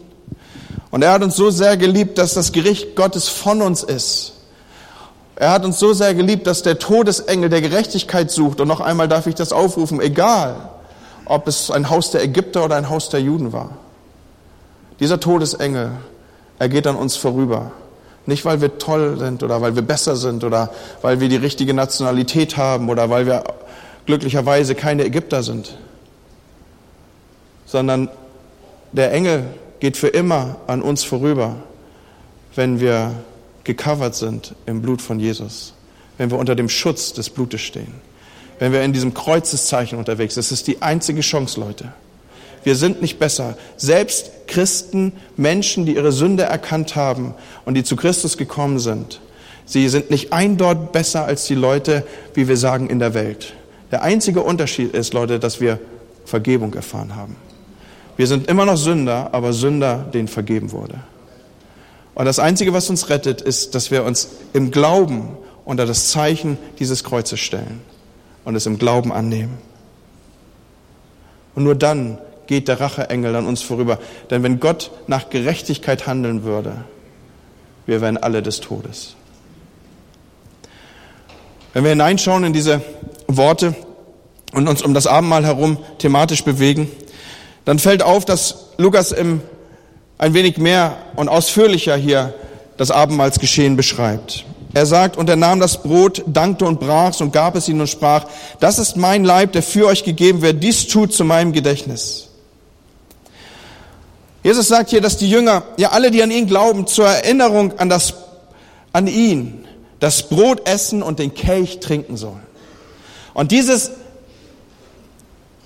[0.92, 4.34] Und er hat uns so sehr geliebt, dass das Gericht Gottes von uns ist.
[5.36, 8.60] Er hat uns so sehr geliebt, dass der Todesengel der Gerechtigkeit sucht.
[8.60, 10.70] Und noch einmal darf ich das aufrufen, egal
[11.26, 13.78] ob es ein Haus der Ägypter oder ein Haus der Juden war.
[15.00, 15.92] Dieser Todesengel,
[16.58, 17.72] er geht an uns vorüber.
[18.26, 21.74] Nicht, weil wir toll sind oder weil wir besser sind oder weil wir die richtige
[21.74, 23.44] Nationalität haben oder weil wir
[24.06, 25.78] glücklicherweise keine Ägypter sind,
[27.66, 28.10] sondern
[28.92, 29.46] der Engel
[29.80, 31.56] geht für immer an uns vorüber,
[32.56, 33.14] wenn wir
[33.64, 35.74] gecovert sind im Blut von Jesus,
[36.18, 37.94] wenn wir unter dem Schutz des Blutes stehen,
[38.58, 40.46] wenn wir in diesem Kreuzeszeichen unterwegs sind.
[40.46, 41.94] Das ist die einzige Chance, Leute.
[42.64, 43.58] Wir sind nicht besser.
[43.78, 47.34] Selbst Christen, Menschen, die ihre Sünde erkannt haben
[47.66, 49.22] und die zu Christus gekommen sind,
[49.66, 53.54] sie sind nicht ein dort besser als die Leute, wie wir sagen, in der Welt.
[53.92, 55.80] Der einzige Unterschied ist, Leute, dass wir
[56.26, 57.36] Vergebung erfahren haben.
[58.18, 61.00] Wir sind immer noch Sünder, aber Sünder, denen vergeben wurde.
[62.16, 66.58] Und das Einzige, was uns rettet, ist, dass wir uns im Glauben unter das Zeichen
[66.80, 67.80] dieses Kreuzes stellen
[68.44, 69.58] und es im Glauben annehmen.
[71.56, 72.18] Und nur dann
[72.50, 74.00] geht der Racheengel an uns vorüber.
[74.32, 76.84] Denn wenn Gott nach Gerechtigkeit handeln würde,
[77.86, 79.16] wir wären alle des Todes.
[81.74, 82.82] Wenn wir hineinschauen in diese
[83.28, 83.76] Worte
[84.52, 86.92] und uns um das Abendmahl herum thematisch bewegen,
[87.66, 89.42] dann fällt auf, dass Lukas im
[90.18, 92.34] ein wenig mehr und ausführlicher hier
[92.78, 94.44] das Abendmahlsgeschehen beschreibt.
[94.74, 97.90] Er sagt, und er nahm das Brot, dankte und brach's und gab es ihnen und
[97.90, 98.26] sprach,
[98.60, 102.29] das ist mein Leib, der für euch gegeben wird, dies tut zu meinem Gedächtnis.
[104.44, 107.90] Jesus sagt hier, dass die Jünger, ja alle, die an ihn glauben, zur Erinnerung an
[107.90, 108.14] das,
[108.94, 109.66] an ihn,
[110.00, 112.44] das Brot essen und den Kelch trinken sollen.
[113.34, 113.92] Und dieses,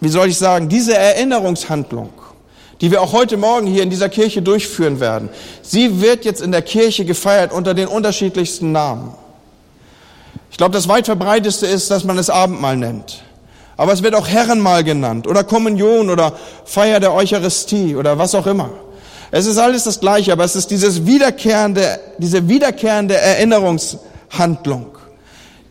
[0.01, 2.09] wie soll ich sagen, diese Erinnerungshandlung,
[2.81, 5.29] die wir auch heute Morgen hier in dieser Kirche durchführen werden.
[5.61, 9.13] Sie wird jetzt in der Kirche gefeiert unter den unterschiedlichsten Namen.
[10.51, 13.23] Ich glaube, das weit verbreiteste ist, dass man es Abendmahl nennt.
[13.75, 16.33] Aber es wird auch Herrenmahl genannt oder Kommunion oder
[16.65, 18.69] Feier der Eucharistie oder was auch immer.
[19.31, 24.95] Es ist alles das Gleiche, aber es ist dieses wiederkehrende, diese wiederkehrende Erinnerungshandlung,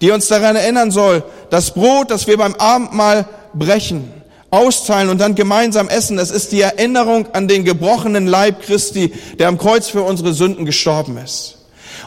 [0.00, 4.12] die uns daran erinnern soll, das Brot, das wir beim Abendmahl brechen,
[4.50, 6.18] austeilen und dann gemeinsam essen.
[6.18, 10.66] Es ist die Erinnerung an den gebrochenen Leib Christi, der am Kreuz für unsere Sünden
[10.66, 11.58] gestorben ist.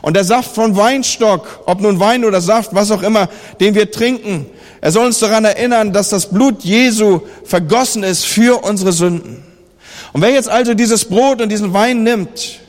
[0.02, 3.30] Und der Saft von Weinstock, ob nun Wein oder Saft, was auch immer,
[3.60, 4.46] den wir trinken,
[4.82, 9.44] er soll uns daran erinnern, dass das Blut Jesu vergossen ist für unsere Sünden.
[10.14, 12.60] Und wer jetzt also dieses Brot und diesen Wein nimmt,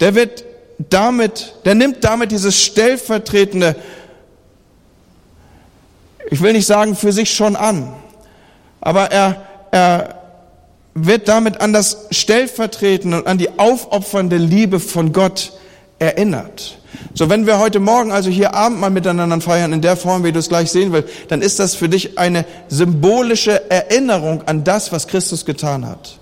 [0.00, 0.44] der wird
[0.78, 3.76] damit, der nimmt damit dieses stellvertretende,
[6.30, 7.94] ich will nicht sagen für sich schon an,
[8.80, 10.14] aber er, er
[10.94, 15.52] wird damit an das Stellvertretende und an die aufopfernde Liebe von Gott
[15.98, 16.78] erinnert.
[17.14, 20.32] So, wenn wir heute Morgen also hier Abend mal miteinander feiern, in der Form, wie
[20.32, 24.92] du es gleich sehen willst, dann ist das für dich eine symbolische Erinnerung an das,
[24.92, 26.18] was Christus getan hat.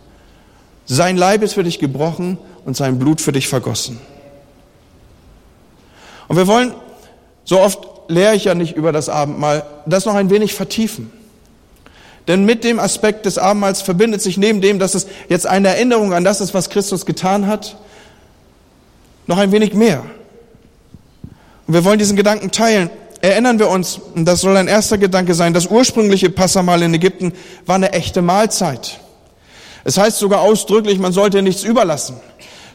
[0.87, 4.01] Sein Leib ist für dich gebrochen und sein Blut für dich vergossen.
[6.29, 6.73] Und wir wollen,
[7.45, 11.11] so oft lehre ich ja nicht über das Abendmahl, das noch ein wenig vertiefen.
[12.29, 16.13] Denn mit dem Aspekt des Abendmahls verbindet sich neben dem, dass es jetzt eine Erinnerung
[16.13, 17.77] an das ist, was Christus getan hat,
[19.27, 20.05] noch ein wenig mehr.
[21.67, 22.91] Und wir wollen diesen Gedanken teilen.
[23.23, 27.33] Erinnern wir uns, und das soll ein erster Gedanke sein, das ursprüngliche Passamal in Ägypten
[27.65, 29.01] war eine echte Mahlzeit.
[29.85, 32.17] Es heißt sogar ausdrücklich, man sollte nichts überlassen.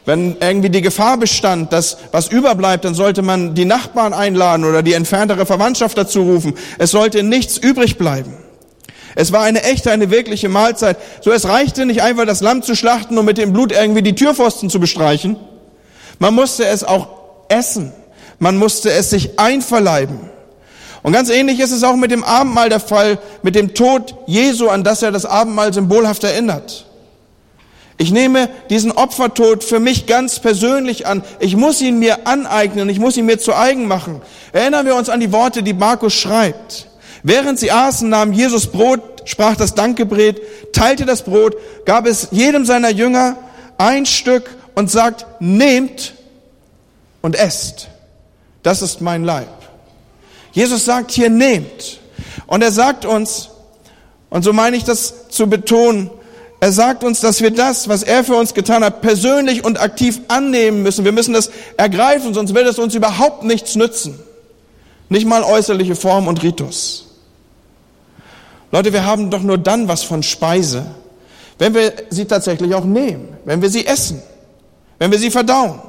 [0.04, 4.82] Wenn irgendwie die Gefahr bestand, dass was überbleibt, dann sollte man die Nachbarn einladen oder
[4.82, 6.54] die entferntere Verwandtschaft dazu rufen.
[6.78, 8.34] Es sollte nichts übrig bleiben.
[9.14, 10.96] Es war eine echte, eine wirkliche Mahlzeit.
[11.20, 14.14] So es reichte nicht einfach das Lamm zu schlachten und mit dem Blut irgendwie die
[14.14, 15.36] Türpfosten zu bestreichen.
[16.22, 17.08] Man musste es auch
[17.48, 17.92] essen.
[18.38, 20.20] Man musste es sich einverleiben.
[21.02, 24.68] Und ganz ähnlich ist es auch mit dem Abendmahl der Fall, mit dem Tod Jesu,
[24.68, 26.86] an das er das Abendmahl symbolhaft erinnert.
[27.98, 31.24] Ich nehme diesen Opfertod für mich ganz persönlich an.
[31.40, 34.22] Ich muss ihn mir aneignen, ich muss ihn mir zu eigen machen.
[34.52, 36.86] Erinnern wir uns an die Worte, die Markus schreibt.
[37.24, 40.40] Während sie aßen, nahm Jesus Brot, sprach das Dankgebet,
[40.72, 43.38] teilte das Brot, gab es jedem seiner Jünger
[43.76, 46.14] ein Stück und sagt, nehmt
[47.20, 47.88] und esst.
[48.62, 49.48] Das ist mein Leib.
[50.52, 52.00] Jesus sagt hier, nehmt.
[52.46, 53.50] Und er sagt uns,
[54.30, 56.10] und so meine ich das zu betonen,
[56.60, 60.20] er sagt uns, dass wir das, was er für uns getan hat, persönlich und aktiv
[60.28, 61.04] annehmen müssen.
[61.04, 64.20] Wir müssen das ergreifen, sonst wird es uns überhaupt nichts nützen.
[65.08, 67.06] Nicht mal äußerliche Form und Ritus.
[68.70, 70.86] Leute, wir haben doch nur dann was von Speise,
[71.58, 74.22] wenn wir sie tatsächlich auch nehmen, wenn wir sie essen,
[75.02, 75.80] wenn wir sie verdauen.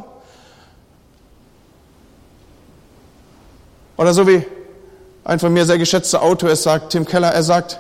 [3.96, 4.44] Oder so wie
[5.24, 7.80] ein von mir sehr geschätzter Autor es sagt, Tim Keller, er sagt,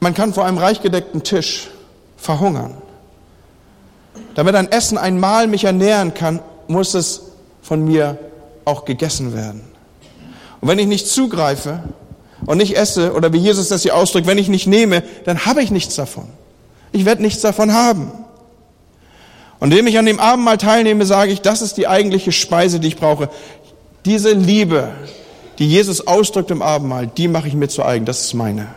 [0.00, 1.68] man kann vor einem reich gedeckten Tisch
[2.16, 2.78] verhungern.
[4.34, 8.16] Damit ein Essen, ein Mahl mich ernähren kann, muss es von mir
[8.64, 9.60] auch gegessen werden.
[10.62, 11.82] Und wenn ich nicht zugreife
[12.46, 15.62] und nicht esse, oder wie Jesus das hier ausdrückt, wenn ich nicht nehme, dann habe
[15.62, 16.28] ich nichts davon.
[16.92, 18.10] Ich werde nichts davon haben.
[19.58, 22.88] Und indem ich an dem Abendmahl teilnehme, sage ich, das ist die eigentliche Speise, die
[22.88, 23.30] ich brauche.
[24.04, 24.90] Diese Liebe,
[25.58, 28.04] die Jesus ausdrückt im Abendmahl, die mache ich mir zu eigen.
[28.04, 28.68] Das ist meine.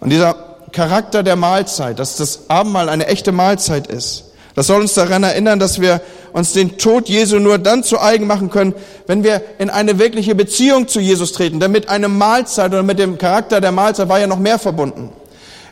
[0.00, 0.34] Und dieser
[0.72, 5.58] Charakter der Mahlzeit, dass das Abendmahl eine echte Mahlzeit ist, das soll uns daran erinnern,
[5.58, 8.74] dass wir uns den Tod Jesu nur dann zu eigen machen können,
[9.06, 11.58] wenn wir in eine wirkliche Beziehung zu Jesus treten.
[11.58, 15.10] Denn mit einer Mahlzeit oder mit dem Charakter der Mahlzeit war ja noch mehr verbunden.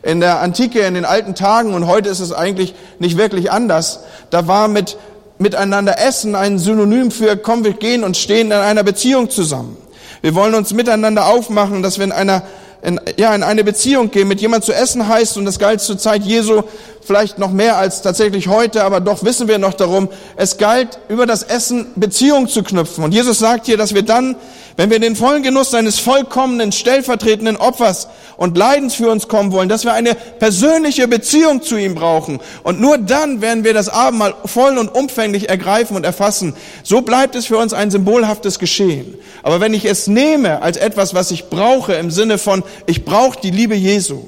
[0.02, 4.00] In der Antike, in den alten Tagen und heute ist es eigentlich nicht wirklich anders.
[4.30, 4.96] Da war mit
[5.40, 9.76] miteinander essen ein Synonym für komm, wir gehen und stehen in einer Beziehung zusammen.
[10.20, 12.42] Wir wollen uns miteinander aufmachen, dass wir in einer
[12.82, 15.98] in, ja, in eine Beziehung gehen, mit jemand zu essen heißt, und das galt zur
[15.98, 16.62] Zeit Jesu
[17.10, 21.26] vielleicht noch mehr als tatsächlich heute, aber doch wissen wir noch darum, es galt, über
[21.26, 23.02] das Essen Beziehung zu knüpfen.
[23.04, 24.36] Und Jesus sagt hier, dass wir dann,
[24.76, 29.50] wenn wir in den vollen Genuss seines vollkommenen, stellvertretenden Opfers und Leidens für uns kommen
[29.52, 32.38] wollen, dass wir eine persönliche Beziehung zu ihm brauchen.
[32.62, 36.54] Und nur dann werden wir das Abendmahl voll und umfänglich ergreifen und erfassen.
[36.82, 39.16] So bleibt es für uns ein symbolhaftes Geschehen.
[39.42, 43.40] Aber wenn ich es nehme als etwas, was ich brauche, im Sinne von, ich brauche
[43.40, 44.22] die Liebe Jesu,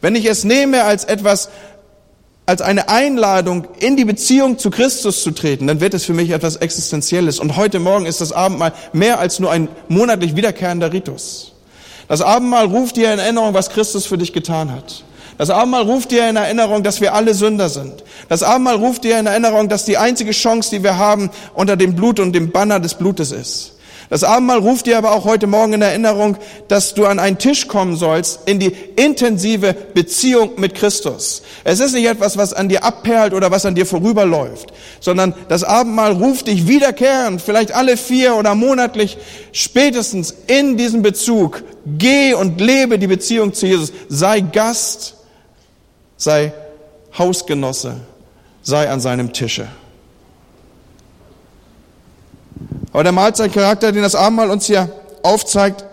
[0.00, 1.48] wenn ich es nehme als etwas,
[2.46, 6.30] als eine Einladung, in die Beziehung zu Christus zu treten, dann wird es für mich
[6.30, 7.38] etwas Existenzielles.
[7.38, 11.52] Und heute Morgen ist das Abendmahl mehr als nur ein monatlich wiederkehrender Ritus.
[12.06, 15.04] Das Abendmahl ruft dir in Erinnerung, was Christus für dich getan hat.
[15.38, 18.04] Das Abendmahl ruft dir in Erinnerung, dass wir alle Sünder sind.
[18.28, 21.96] Das Abendmahl ruft dir in Erinnerung, dass die einzige Chance, die wir haben, unter dem
[21.96, 23.73] Blut und dem Banner des Blutes ist.
[24.10, 26.36] Das Abendmahl ruft dir aber auch heute Morgen in Erinnerung,
[26.68, 31.42] dass du an einen Tisch kommen sollst in die intensive Beziehung mit Christus.
[31.64, 35.64] Es ist nicht etwas, was an dir abperlt oder was an dir vorüberläuft, sondern das
[35.64, 39.16] Abendmahl ruft dich wiederkehrend, vielleicht alle vier oder monatlich,
[39.52, 41.62] spätestens in diesem Bezug.
[41.86, 43.92] Geh und lebe die Beziehung zu Jesus.
[44.08, 45.14] Sei Gast,
[46.16, 46.52] sei
[47.16, 47.96] Hausgenosse,
[48.62, 49.68] sei an seinem Tische.
[52.94, 54.88] Aber der Mahlzeitcharakter, den das Abendmahl uns hier
[55.24, 55.84] aufzeigt,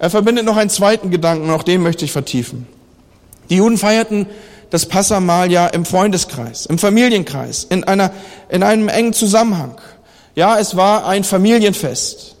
[0.00, 2.66] er verbindet noch einen zweiten Gedanken, auch den möchte ich vertiefen.
[3.48, 4.26] Die Juden feierten
[4.70, 8.10] das Passamahl ja im Freundeskreis, im Familienkreis, in, einer,
[8.48, 9.80] in einem engen Zusammenhang.
[10.34, 12.34] Ja, es war ein Familienfest.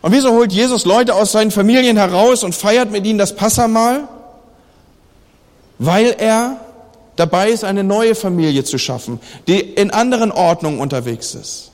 [0.00, 4.08] Und wieso holt Jesus Leute aus seinen Familien heraus und feiert mit ihnen das Passamahl?
[5.78, 6.56] Weil er
[7.14, 11.71] dabei ist, eine neue Familie zu schaffen, die in anderen Ordnungen unterwegs ist.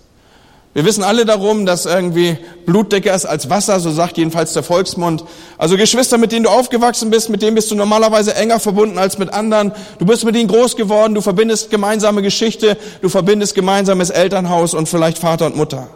[0.79, 4.62] Wir wissen alle darum, dass irgendwie Blut dicker ist als Wasser, so sagt jedenfalls der
[4.62, 5.25] Volksmund.
[5.57, 9.19] Also Geschwister, mit denen du aufgewachsen bist, mit denen bist du normalerweise enger verbunden als
[9.19, 9.73] mit anderen.
[9.99, 14.88] Du bist mit ihnen groß geworden, du verbindest gemeinsame Geschichte, du verbindest gemeinsames Elternhaus und
[14.88, 15.88] vielleicht Vater und Mutter.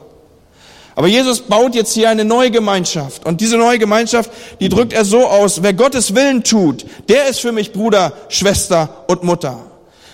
[0.97, 3.25] Aber Jesus baut jetzt hier eine neue Gemeinschaft.
[3.25, 7.39] Und diese neue Gemeinschaft, die drückt er so aus, wer Gottes Willen tut, der ist
[7.39, 9.61] für mich Bruder, Schwester und Mutter.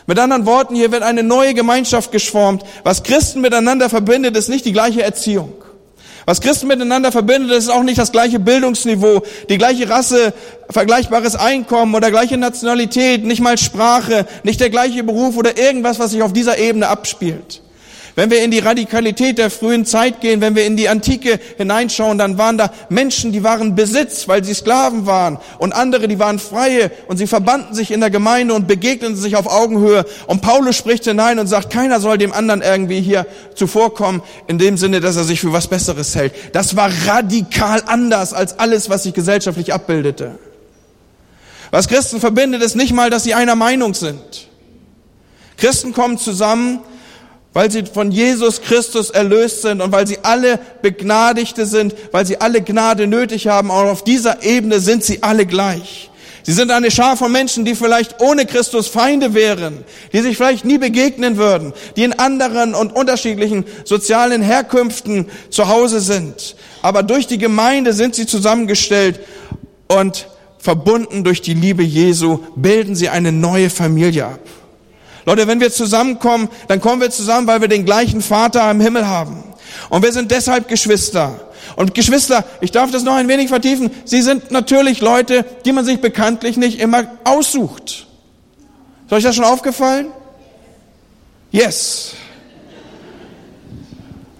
[0.08, 2.62] Mit anderen Worten, hier wird eine neue Gemeinschaft geschformt.
[2.82, 5.52] Was Christen miteinander verbindet, ist nicht die gleiche Erziehung.
[6.24, 10.32] Was Christen miteinander verbindet, ist auch nicht das gleiche Bildungsniveau, die gleiche Rasse,
[10.70, 16.12] vergleichbares Einkommen oder gleiche Nationalität, nicht mal Sprache, nicht der gleiche Beruf oder irgendwas, was
[16.12, 17.60] sich auf dieser Ebene abspielt.
[18.18, 22.18] Wenn wir in die Radikalität der frühen Zeit gehen, wenn wir in die Antike hineinschauen,
[22.18, 26.40] dann waren da Menschen, die waren Besitz, weil sie Sklaven waren und andere, die waren
[26.40, 30.04] Freie und sie verbanden sich in der Gemeinde und begegneten sich auf Augenhöhe.
[30.26, 34.78] Und Paulus spricht hinein und sagt, keiner soll dem anderen irgendwie hier zuvorkommen, in dem
[34.78, 36.32] Sinne, dass er sich für was Besseres hält.
[36.52, 40.40] Das war radikal anders als alles, was sich gesellschaftlich abbildete.
[41.70, 44.48] Was Christen verbindet, ist nicht mal, dass sie einer Meinung sind.
[45.56, 46.80] Christen kommen zusammen,
[47.52, 52.40] weil sie von Jesus Christus erlöst sind und weil sie alle Begnadigte sind, weil sie
[52.40, 53.70] alle Gnade nötig haben.
[53.70, 56.10] Auch auf dieser Ebene sind sie alle gleich.
[56.48, 59.84] Sie sind eine Schar von Menschen, die vielleicht ohne Christus Feinde wären,
[60.14, 66.00] die sich vielleicht nie begegnen würden, die in anderen und unterschiedlichen sozialen Herkünften zu Hause
[66.00, 66.56] sind.
[66.80, 69.20] Aber durch die Gemeinde sind sie zusammengestellt
[69.88, 70.26] und
[70.58, 74.40] verbunden durch die Liebe Jesu, bilden sie eine neue Familie ab.
[75.28, 79.06] Leute, wenn wir zusammenkommen, dann kommen wir zusammen, weil wir den gleichen Vater im Himmel
[79.06, 79.44] haben.
[79.90, 81.38] Und wir sind deshalb Geschwister.
[81.76, 85.84] Und Geschwister, ich darf das noch ein wenig vertiefen, sie sind natürlich Leute, die man
[85.84, 88.06] sich bekanntlich nicht immer aussucht.
[89.04, 90.06] Ist euch das schon aufgefallen?
[91.50, 92.14] Yes.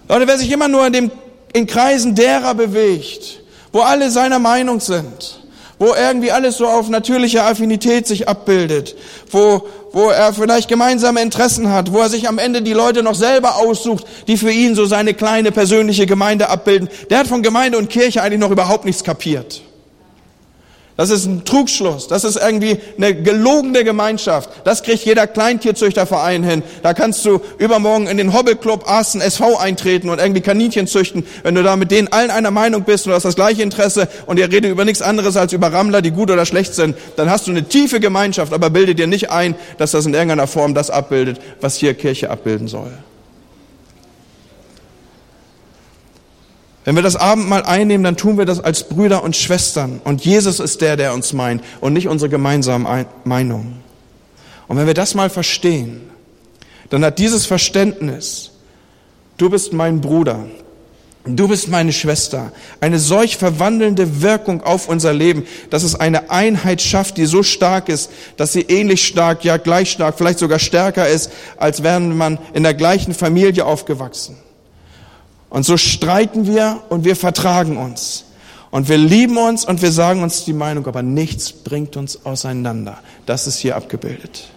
[0.07, 1.11] Leute, wer sich immer nur in, dem,
[1.53, 5.39] in Kreisen derer bewegt, wo alle seiner Meinung sind,
[5.77, 8.95] wo irgendwie alles so auf natürlicher Affinität sich abbildet,
[9.29, 13.15] wo, wo er vielleicht gemeinsame Interessen hat, wo er sich am Ende die Leute noch
[13.15, 16.89] selber aussucht, die für ihn so seine kleine persönliche Gemeinde abbilden.
[17.09, 19.61] Der hat von Gemeinde und Kirche eigentlich noch überhaupt nichts kapiert.
[20.99, 22.09] Das ist ein Trugschluss.
[22.09, 24.49] Das ist irgendwie eine gelogene Gemeinschaft.
[24.65, 26.61] Das kriegt jeder Kleintierzüchterverein hin.
[26.83, 31.25] Da kannst du übermorgen in den Hobbyclub Arsten SV eintreten und irgendwie Kaninchen züchten.
[31.41, 34.09] Wenn du da mit denen allen einer Meinung bist und du hast das gleiche Interesse
[34.25, 37.29] und ihr redet über nichts anderes als über Rammler, die gut oder schlecht sind, dann
[37.29, 40.73] hast du eine tiefe Gemeinschaft, aber bilde dir nicht ein, dass das in irgendeiner Form
[40.73, 42.91] das abbildet, was hier Kirche abbilden soll.
[46.85, 50.01] Wenn wir das Abendmahl einnehmen, dann tun wir das als Brüder und Schwestern.
[50.03, 53.77] Und Jesus ist der, der uns meint und nicht unsere gemeinsame Meinung.
[54.67, 56.01] Und wenn wir das mal verstehen,
[56.89, 58.51] dann hat dieses Verständnis,
[59.37, 60.45] du bist mein Bruder,
[61.25, 66.81] du bist meine Schwester, eine solch verwandelnde Wirkung auf unser Leben, dass es eine Einheit
[66.81, 71.07] schafft, die so stark ist, dass sie ähnlich stark, ja gleich stark, vielleicht sogar stärker
[71.07, 74.37] ist, als wäre man in der gleichen Familie aufgewachsen.
[75.49, 78.25] Und so streiten wir und wir vertragen uns.
[78.71, 82.99] Und wir lieben uns und wir sagen uns die Meinung, aber nichts bringt uns auseinander.
[83.25, 84.49] Das ist hier abgebildet.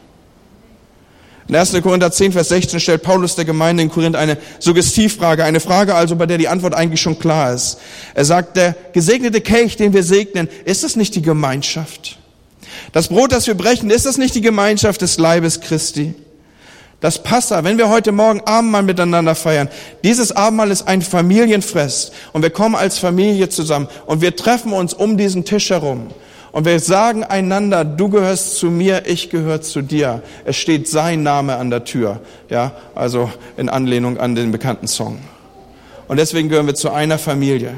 [1.48, 1.72] In 1.
[1.82, 6.14] Korinther 10, Vers 16 stellt Paulus der Gemeinde in Korinth eine Suggestivfrage, eine Frage also,
[6.14, 7.78] bei der die Antwort eigentlich schon klar ist.
[8.14, 12.18] Er sagt, der gesegnete Kelch, den wir segnen, ist das nicht die Gemeinschaft?
[12.92, 16.14] Das Brot, das wir brechen, ist das nicht die Gemeinschaft des Leibes Christi?
[17.02, 19.68] Das Passa, wenn wir heute Morgen Abendmahl miteinander feiern,
[20.04, 24.94] dieses Abendmahl ist ein Familienfest und wir kommen als Familie zusammen und wir treffen uns
[24.94, 26.06] um diesen Tisch herum
[26.52, 30.22] und wir sagen einander, du gehörst zu mir, ich gehöre zu dir.
[30.44, 35.18] Es steht sein Name an der Tür, ja, also in Anlehnung an den bekannten Song.
[36.06, 37.74] Und deswegen gehören wir zu einer Familie.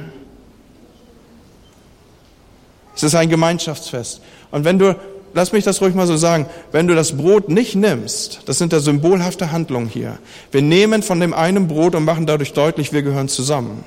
[2.95, 4.21] Es ist ein Gemeinschaftsfest.
[4.51, 4.97] Und wenn du
[5.35, 8.73] lass mich das ruhig mal so sagen, wenn du das Brot nicht nimmst, das sind
[8.73, 10.19] ja symbolhafte Handlungen hier,
[10.53, 13.85] wir nehmen von dem einen Brot und machen dadurch deutlich, wir gehören zusammen,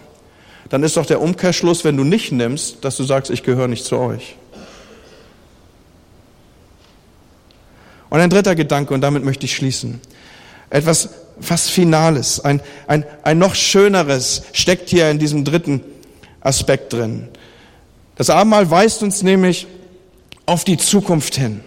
[0.70, 3.86] dann ist doch der Umkehrschluss, wenn du nicht nimmst, dass du sagst, ich gehöre nicht
[3.86, 4.36] zu euch.
[8.10, 10.02] Und ein dritter Gedanke, und damit möchte ich schließen.
[10.70, 15.82] Etwas fast Finales, ein, ein, ein noch schöneres steckt hier in diesem dritten
[16.42, 17.28] Aspekt drin.
[18.16, 19.68] Das Abendmahl weist uns nämlich
[20.48, 21.62] auf die Zukunft hin.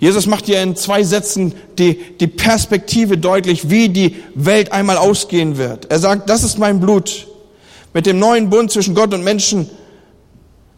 [0.00, 5.56] Jesus macht hier in zwei Sätzen die, die Perspektive deutlich, wie die Welt einmal ausgehen
[5.56, 5.90] wird.
[5.90, 7.26] Er sagt, das ist mein Blut
[7.94, 9.68] mit dem neuen Bund zwischen Gott und Menschen,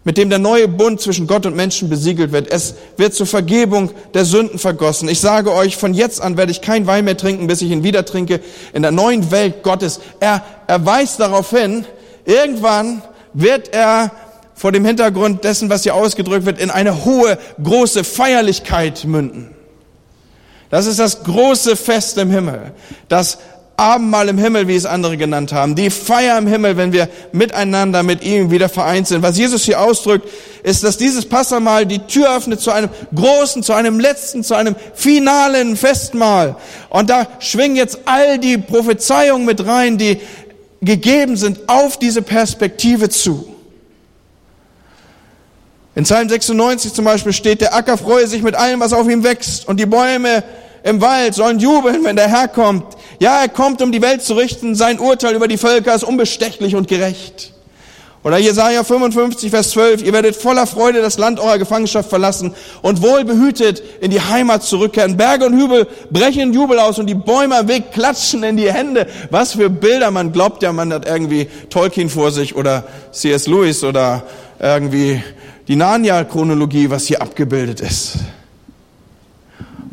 [0.04, 2.50] mit dem der neue Bund zwischen Gott und Menschen besiegelt wird.
[2.50, 5.08] Es wird zur Vergebung der Sünden vergossen.
[5.08, 7.84] Ich sage euch, von jetzt an werde ich kein Wein mehr trinken, bis ich ihn
[7.84, 8.40] wieder trinke
[8.72, 10.00] in der neuen Welt Gottes.
[10.20, 11.84] Er, er weist darauf hin,
[12.24, 13.02] irgendwann
[13.34, 14.12] wird er
[14.60, 19.48] vor dem Hintergrund dessen, was hier ausgedrückt wird, in eine hohe, große Feierlichkeit münden.
[20.68, 22.72] Das ist das große Fest im Himmel.
[23.08, 23.38] Das
[23.78, 25.76] Abendmahl im Himmel, wie es andere genannt haben.
[25.76, 29.22] Die Feier im Himmel, wenn wir miteinander mit ihm wieder vereint sind.
[29.22, 30.28] Was Jesus hier ausdrückt,
[30.62, 34.76] ist, dass dieses Passamal die Tür öffnet zu einem großen, zu einem letzten, zu einem
[34.92, 36.56] finalen Festmahl.
[36.90, 40.20] Und da schwingen jetzt all die Prophezeiungen mit rein, die
[40.82, 43.56] gegeben sind, auf diese Perspektive zu.
[45.94, 49.24] In Psalm 96 zum Beispiel steht, der Acker freue sich mit allem, was auf ihm
[49.24, 50.44] wächst und die Bäume
[50.84, 52.96] im Wald sollen jubeln, wenn der Herr kommt.
[53.18, 54.74] Ja, er kommt, um die Welt zu richten.
[54.74, 57.52] Sein Urteil über die Völker ist unbestechlich und gerecht.
[58.22, 63.00] Oder Jesaja 55, Vers 12, ihr werdet voller Freude das Land eurer Gefangenschaft verlassen und
[63.00, 65.16] wohlbehütet in die Heimat zurückkehren.
[65.16, 68.70] Berge und Hügel brechen in Jubel aus und die Bäume am Weg klatschen in die
[68.70, 69.06] Hände.
[69.30, 73.46] Was für Bilder, man glaubt ja, man hat irgendwie Tolkien vor sich oder C.S.
[73.46, 74.22] Lewis oder
[74.58, 75.22] irgendwie
[75.70, 78.18] die Narnia-Chronologie, was hier abgebildet ist.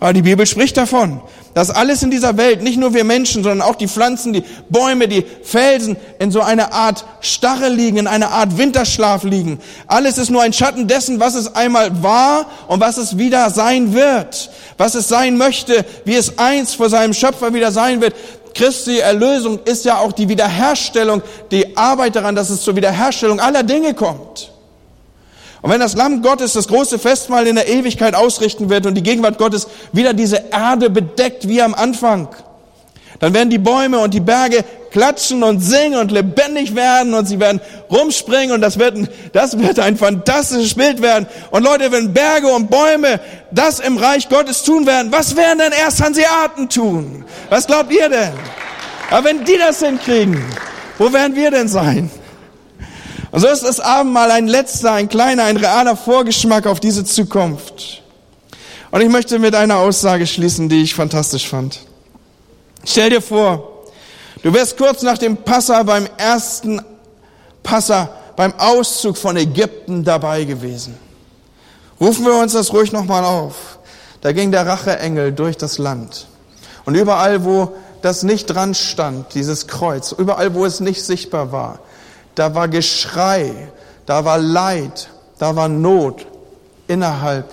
[0.02, 1.22] Aber die Bibel spricht davon
[1.58, 5.08] dass alles in dieser Welt, nicht nur wir Menschen, sondern auch die Pflanzen, die Bäume,
[5.08, 9.60] die Felsen in so einer Art Starre liegen, in einer Art Winterschlaf liegen.
[9.88, 13.96] Alles ist nur ein Schatten dessen, was es einmal war und was es wieder sein
[13.96, 18.14] wird, was es sein möchte, wie es einst vor seinem Schöpfer wieder sein wird.
[18.54, 23.64] Christi Erlösung ist ja auch die Wiederherstellung, die Arbeit daran, dass es zur Wiederherstellung aller
[23.64, 24.52] Dinge kommt.
[25.68, 29.04] Und wenn das Lamm Gottes das große Festmahl in der Ewigkeit ausrichten wird und die
[29.04, 32.30] Gegenwart Gottes wieder diese Erde bedeckt wie am Anfang,
[33.20, 37.42] dann werden die Bäume und die Berge klatschen und singen und lebendig werden und sie
[37.42, 37.60] werden
[37.92, 41.28] rumspringen und das wird, ein, das wird ein fantastisches Bild werden.
[41.52, 43.20] Und Leute, wenn Berge und Bäume
[43.52, 47.26] das im Reich Gottes tun werden, was werden denn erst Hanseaten tun?
[47.50, 48.32] Was glaubt ihr denn?
[49.12, 50.42] Aber wenn die das hinkriegen,
[50.98, 52.10] wo werden wir denn sein?
[53.32, 58.04] Und so ist das Abendmahl ein letzter, ein kleiner, ein realer Vorgeschmack auf diese Zukunft.
[58.92, 61.80] Und ich möchte mit einer Aussage schließen, die ich fantastisch fand.
[62.86, 63.84] Stell dir vor,
[64.44, 66.82] du wärst kurz nach dem Passa beim ersten
[67.64, 70.98] Passa, beim Auszug von Ägypten dabei gewesen.
[72.00, 73.80] Rufen wir uns das ruhig nochmal auf.
[74.22, 76.28] Da ging der Racheengel durch das Land.
[76.86, 81.80] Und überall, wo das nicht dran stand, dieses Kreuz, überall, wo es nicht sichtbar war,
[82.38, 83.52] da war Geschrei,
[84.06, 85.10] da war Leid,
[85.40, 86.28] da war Not
[86.88, 87.52] innerhalb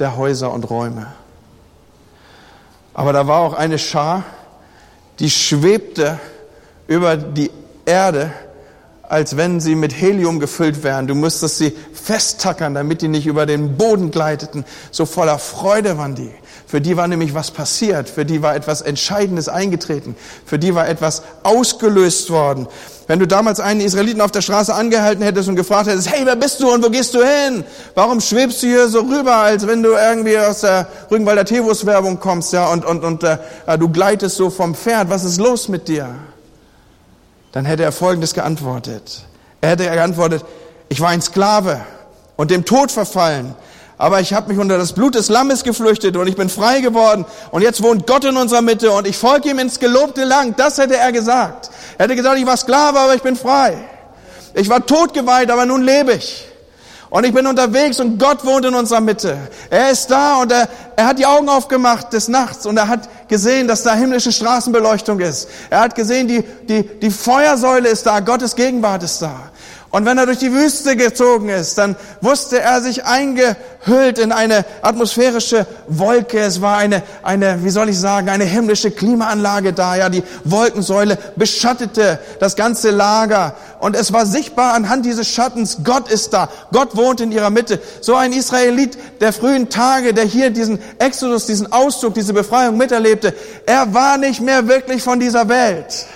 [0.00, 1.06] der Häuser und Räume.
[2.92, 4.24] Aber da war auch eine Schar,
[5.20, 6.18] die schwebte
[6.88, 7.52] über die
[7.86, 8.32] Erde,
[9.02, 11.06] als wenn sie mit Helium gefüllt wären.
[11.06, 14.64] Du musstest sie festtackern, damit die nicht über den Boden gleiteten.
[14.90, 16.32] So voller Freude waren die.
[16.72, 20.16] Für die war nämlich was passiert, für die war etwas Entscheidendes eingetreten,
[20.46, 22.66] für die war etwas ausgelöst worden.
[23.06, 26.34] Wenn du damals einen Israeliten auf der Straße angehalten hättest und gefragt hättest, hey, wer
[26.34, 27.64] bist du und wo gehst du hin?
[27.94, 32.18] Warum schwebst du hier so rüber, als wenn du irgendwie aus der Rügenwalder Tevus Werbung
[32.20, 33.36] kommst, ja, und, und, und äh,
[33.78, 36.08] du gleitest so vom Pferd, was ist los mit dir?
[37.52, 39.26] Dann hätte er Folgendes geantwortet.
[39.60, 40.42] Er hätte geantwortet,
[40.88, 41.82] ich war ein Sklave
[42.36, 43.54] und dem Tod verfallen
[44.02, 47.24] aber ich habe mich unter das Blut des Lammes geflüchtet und ich bin frei geworden
[47.52, 50.58] und jetzt wohnt Gott in unserer Mitte und ich folge ihm ins gelobte Land.
[50.58, 51.70] Das hätte er gesagt.
[51.98, 53.76] Er hätte gesagt, ich war Sklave, aber ich bin frei.
[54.54, 56.48] Ich war totgeweiht, aber nun lebe ich.
[57.10, 59.38] Und ich bin unterwegs und Gott wohnt in unserer Mitte.
[59.70, 63.08] Er ist da und er, er hat die Augen aufgemacht des Nachts und er hat
[63.28, 65.48] gesehen, dass da himmlische Straßenbeleuchtung ist.
[65.70, 69.52] Er hat gesehen, die, die, die Feuersäule ist da, Gottes Gegenwart ist da.
[69.92, 74.64] Und wenn er durch die Wüste gezogen ist, dann wusste er sich eingehüllt in eine
[74.80, 76.38] atmosphärische Wolke.
[76.38, 79.94] Es war eine, eine, wie soll ich sagen, eine himmlische Klimaanlage da.
[79.94, 83.54] Ja, die Wolkensäule beschattete das ganze Lager.
[83.80, 86.48] Und es war sichtbar anhand dieses Schattens, Gott ist da.
[86.72, 87.78] Gott wohnt in ihrer Mitte.
[88.00, 93.34] So ein Israelit der frühen Tage, der hier diesen Exodus, diesen Auszug, diese Befreiung miterlebte,
[93.66, 96.06] er war nicht mehr wirklich von dieser Welt.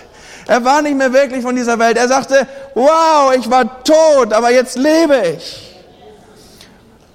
[0.47, 1.97] Er war nicht mehr wirklich von dieser Welt.
[1.97, 5.63] Er sagte, wow, ich war tot, aber jetzt lebe ich.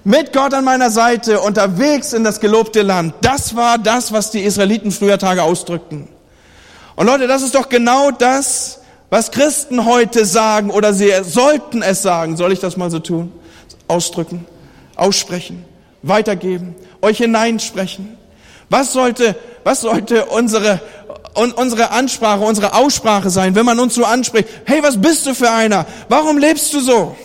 [0.04, 3.14] Mit Gott an meiner Seite, unterwegs in das gelobte Land.
[3.20, 6.08] Das war das, was die Israeliten früher Tage ausdrückten.
[6.96, 8.80] Und Leute, das ist doch genau das,
[9.10, 12.36] was Christen heute sagen oder sie sollten es sagen.
[12.36, 13.32] Soll ich das mal so tun?
[13.86, 14.46] Ausdrücken,
[14.96, 15.64] aussprechen,
[16.02, 18.16] weitergeben, euch hineinsprechen.
[18.70, 20.80] Was sollte, was sollte unsere,
[21.34, 25.34] und unsere Ansprache, unsere Aussprache sein, wenn man uns so anspricht, hey, was bist du
[25.34, 25.86] für einer?
[26.08, 27.16] Warum lebst du so?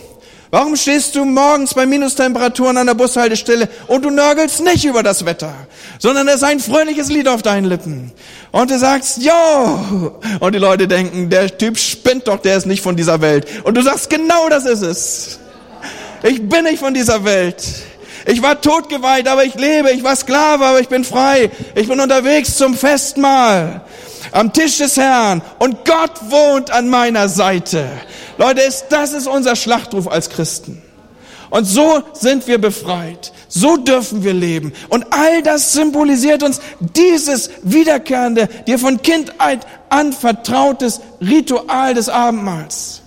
[0.50, 5.26] Warum stehst du morgens bei Minustemperaturen an der Bushaltestelle und du nörgelst nicht über das
[5.26, 5.52] Wetter,
[5.98, 8.12] sondern es ist ein fröhliches Lied auf deinen Lippen.
[8.50, 10.18] Und du sagst, jo!
[10.40, 13.46] Und die Leute denken, der Typ spinnt doch, der ist nicht von dieser Welt.
[13.64, 15.38] Und du sagst, genau das ist es.
[16.22, 17.62] Ich bin nicht von dieser Welt.
[18.28, 19.90] Ich war totgeweiht, aber ich lebe.
[19.90, 21.50] Ich war Sklave, aber ich bin frei.
[21.74, 23.80] Ich bin unterwegs zum Festmahl
[24.32, 27.88] am Tisch des Herrn und Gott wohnt an meiner Seite.
[28.36, 28.60] Leute,
[28.90, 30.82] das ist unser Schlachtruf als Christen.
[31.48, 33.32] Und so sind wir befreit.
[33.48, 34.74] So dürfen wir leben.
[34.90, 43.00] Und all das symbolisiert uns dieses wiederkehrende, dir von Kindheit an vertrautes Ritual des Abendmahls.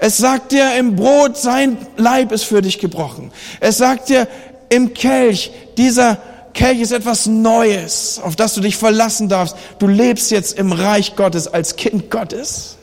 [0.00, 3.32] Es sagt dir im Brot, sein Leib ist für dich gebrochen.
[3.58, 4.28] Es sagt dir
[4.68, 6.18] im Kelch, dieser
[6.54, 9.56] Kelch ist etwas Neues, auf das du dich verlassen darfst.
[9.78, 12.76] Du lebst jetzt im Reich Gottes als Kind Gottes.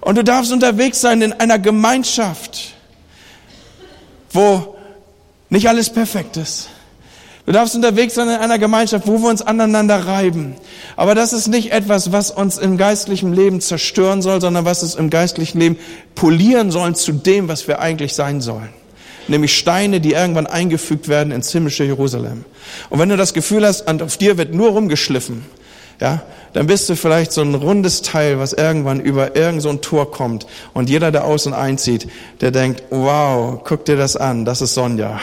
[0.00, 2.74] Und du darfst unterwegs sein in einer Gemeinschaft,
[4.30, 4.76] wo
[5.50, 6.68] nicht alles perfekt ist.
[7.46, 10.54] Du darfst unterwegs sein in einer Gemeinschaft, wo wir uns aneinander reiben.
[10.96, 14.94] Aber das ist nicht etwas, was uns im geistlichen Leben zerstören soll, sondern was es
[14.94, 15.78] im geistlichen Leben
[16.14, 18.68] polieren soll zu dem, was wir eigentlich sein sollen.
[19.28, 22.44] Nämlich Steine, die irgendwann eingefügt werden ins himmlische Jerusalem.
[22.88, 25.44] Und wenn du das Gefühl hast, auf dir wird nur rumgeschliffen,
[26.00, 26.22] ja,
[26.52, 30.10] dann bist du vielleicht so ein rundes Teil, was irgendwann über irgend so ein Tor
[30.10, 30.46] kommt.
[30.72, 32.08] Und jeder, der außen einzieht,
[32.40, 35.20] der denkt, wow, guck dir das an, das ist Sonja.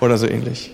[0.00, 0.72] Oder so ähnlich.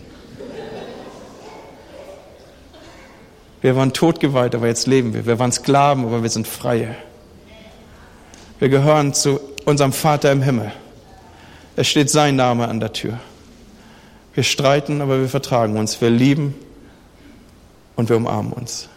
[3.61, 5.27] Wir waren totgeweiht, aber jetzt leben wir.
[5.27, 6.97] Wir waren Sklaven, aber wir sind Freie.
[8.61, 10.71] Wir gehören zu unserem Vater im Himmel.
[11.77, 13.19] Es steht sein Name an der Tür.
[14.35, 15.99] Wir streiten, aber wir vertragen uns.
[16.03, 16.55] Wir lieben
[17.97, 18.91] und wir umarmen uns.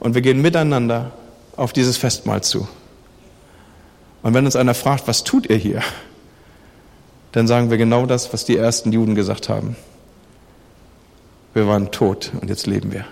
[0.00, 1.12] Und wir gehen miteinander
[1.54, 2.66] auf dieses Festmahl zu.
[4.24, 5.80] Und wenn uns einer fragt, was tut ihr hier?
[7.30, 9.76] Dann sagen wir genau das, was die ersten Juden gesagt haben.
[11.52, 13.04] Wir waren tot und jetzt leben wir.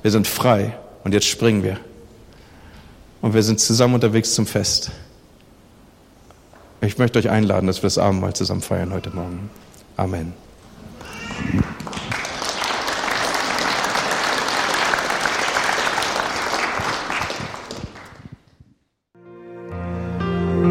[0.00, 1.78] Wir sind frei und jetzt springen wir.
[3.20, 4.90] Und wir sind zusammen unterwegs zum Fest.
[6.80, 9.50] Ich möchte euch einladen, dass wir das Abendmahl zusammen feiern heute Morgen.
[9.96, 10.34] Amen.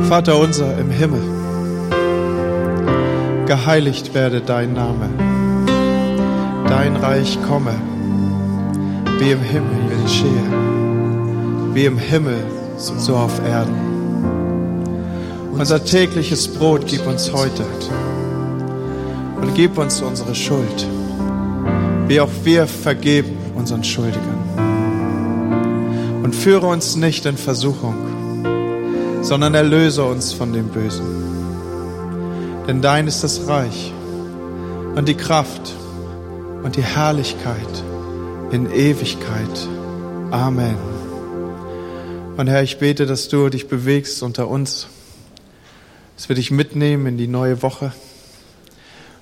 [0.07, 1.21] Vater unser im Himmel,
[3.47, 5.09] geheiligt werde dein Name,
[6.67, 7.73] dein Reich komme,
[9.17, 10.74] wie im Himmel geschehe,
[11.75, 12.41] wie im Himmel
[12.77, 13.75] so auf Erden.
[15.51, 17.65] Unser tägliches Brot gib uns heute
[19.41, 20.87] und gib uns unsere Schuld,
[22.07, 24.39] wie auch wir vergeben unseren Schuldigern.
[26.23, 27.95] Und führe uns nicht in Versuchung,
[29.21, 31.05] sondern erlöse uns von dem Bösen.
[32.69, 33.91] Denn dein ist das Reich
[34.95, 35.73] und die Kraft
[36.63, 37.83] und die Herrlichkeit
[38.51, 39.67] in Ewigkeit.
[40.31, 40.94] Amen.
[42.37, 44.87] Und Herr, ich bete, dass du dich bewegst unter uns
[46.15, 47.91] dass wir dich mitnehmen in die neue Woche.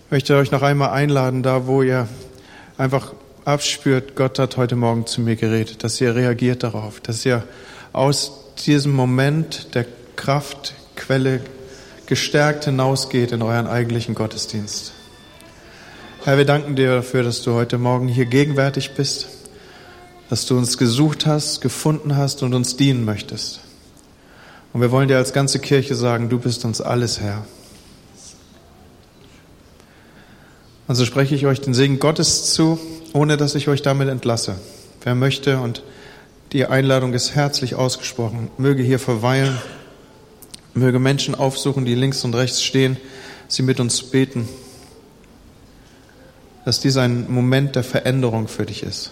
[0.06, 2.08] Ich möchte euch noch einmal einladen, da wo ihr
[2.78, 3.14] einfach
[3.46, 7.44] abspürt, Gott hat heute Morgen zu mir geredet, dass ihr reagiert darauf, dass ihr
[7.94, 9.86] aus diesem Moment der
[10.16, 11.42] Kraftquelle
[12.06, 14.94] gestärkt hinausgeht in euren eigentlichen Gottesdienst.
[16.26, 19.28] Herr, wir danken dir dafür, dass du heute Morgen hier gegenwärtig bist,
[20.34, 23.60] dass du uns gesucht hast, gefunden hast und uns dienen möchtest.
[24.74, 27.46] Und wir wollen dir als ganze Kirche sagen, du bist uns alles Herr.
[30.88, 32.80] Und so spreche ich euch den Segen Gottes zu,
[33.14, 34.56] ohne dass ich euch damit entlasse.
[35.04, 35.84] Wer möchte und
[36.52, 39.60] die Einladung ist herzlich ausgesprochen, möge hier verweilen,
[40.74, 42.98] möge Menschen aufsuchen, die links und rechts stehen,
[43.48, 44.50] sie mit uns beten,
[46.66, 49.12] dass dies ein Moment der Veränderung für dich ist.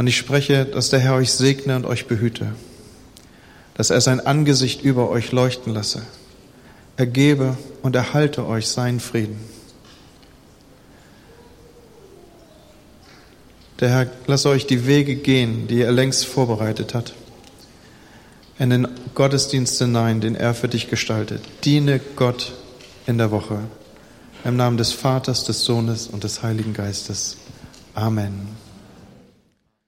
[0.00, 2.54] Und ich spreche, dass der Herr euch segne und euch behüte
[3.80, 6.02] dass er sein Angesicht über euch leuchten lasse.
[6.98, 9.40] Ergebe und erhalte euch seinen Frieden.
[13.80, 17.14] Der Herr lasse euch die Wege gehen, die er längst vorbereitet hat,
[18.58, 21.40] in den Gottesdienst hinein, den er für dich gestaltet.
[21.64, 22.52] Diene Gott
[23.06, 23.60] in der Woche.
[24.44, 27.38] Im Namen des Vaters, des Sohnes und des Heiligen Geistes.
[27.94, 28.59] Amen.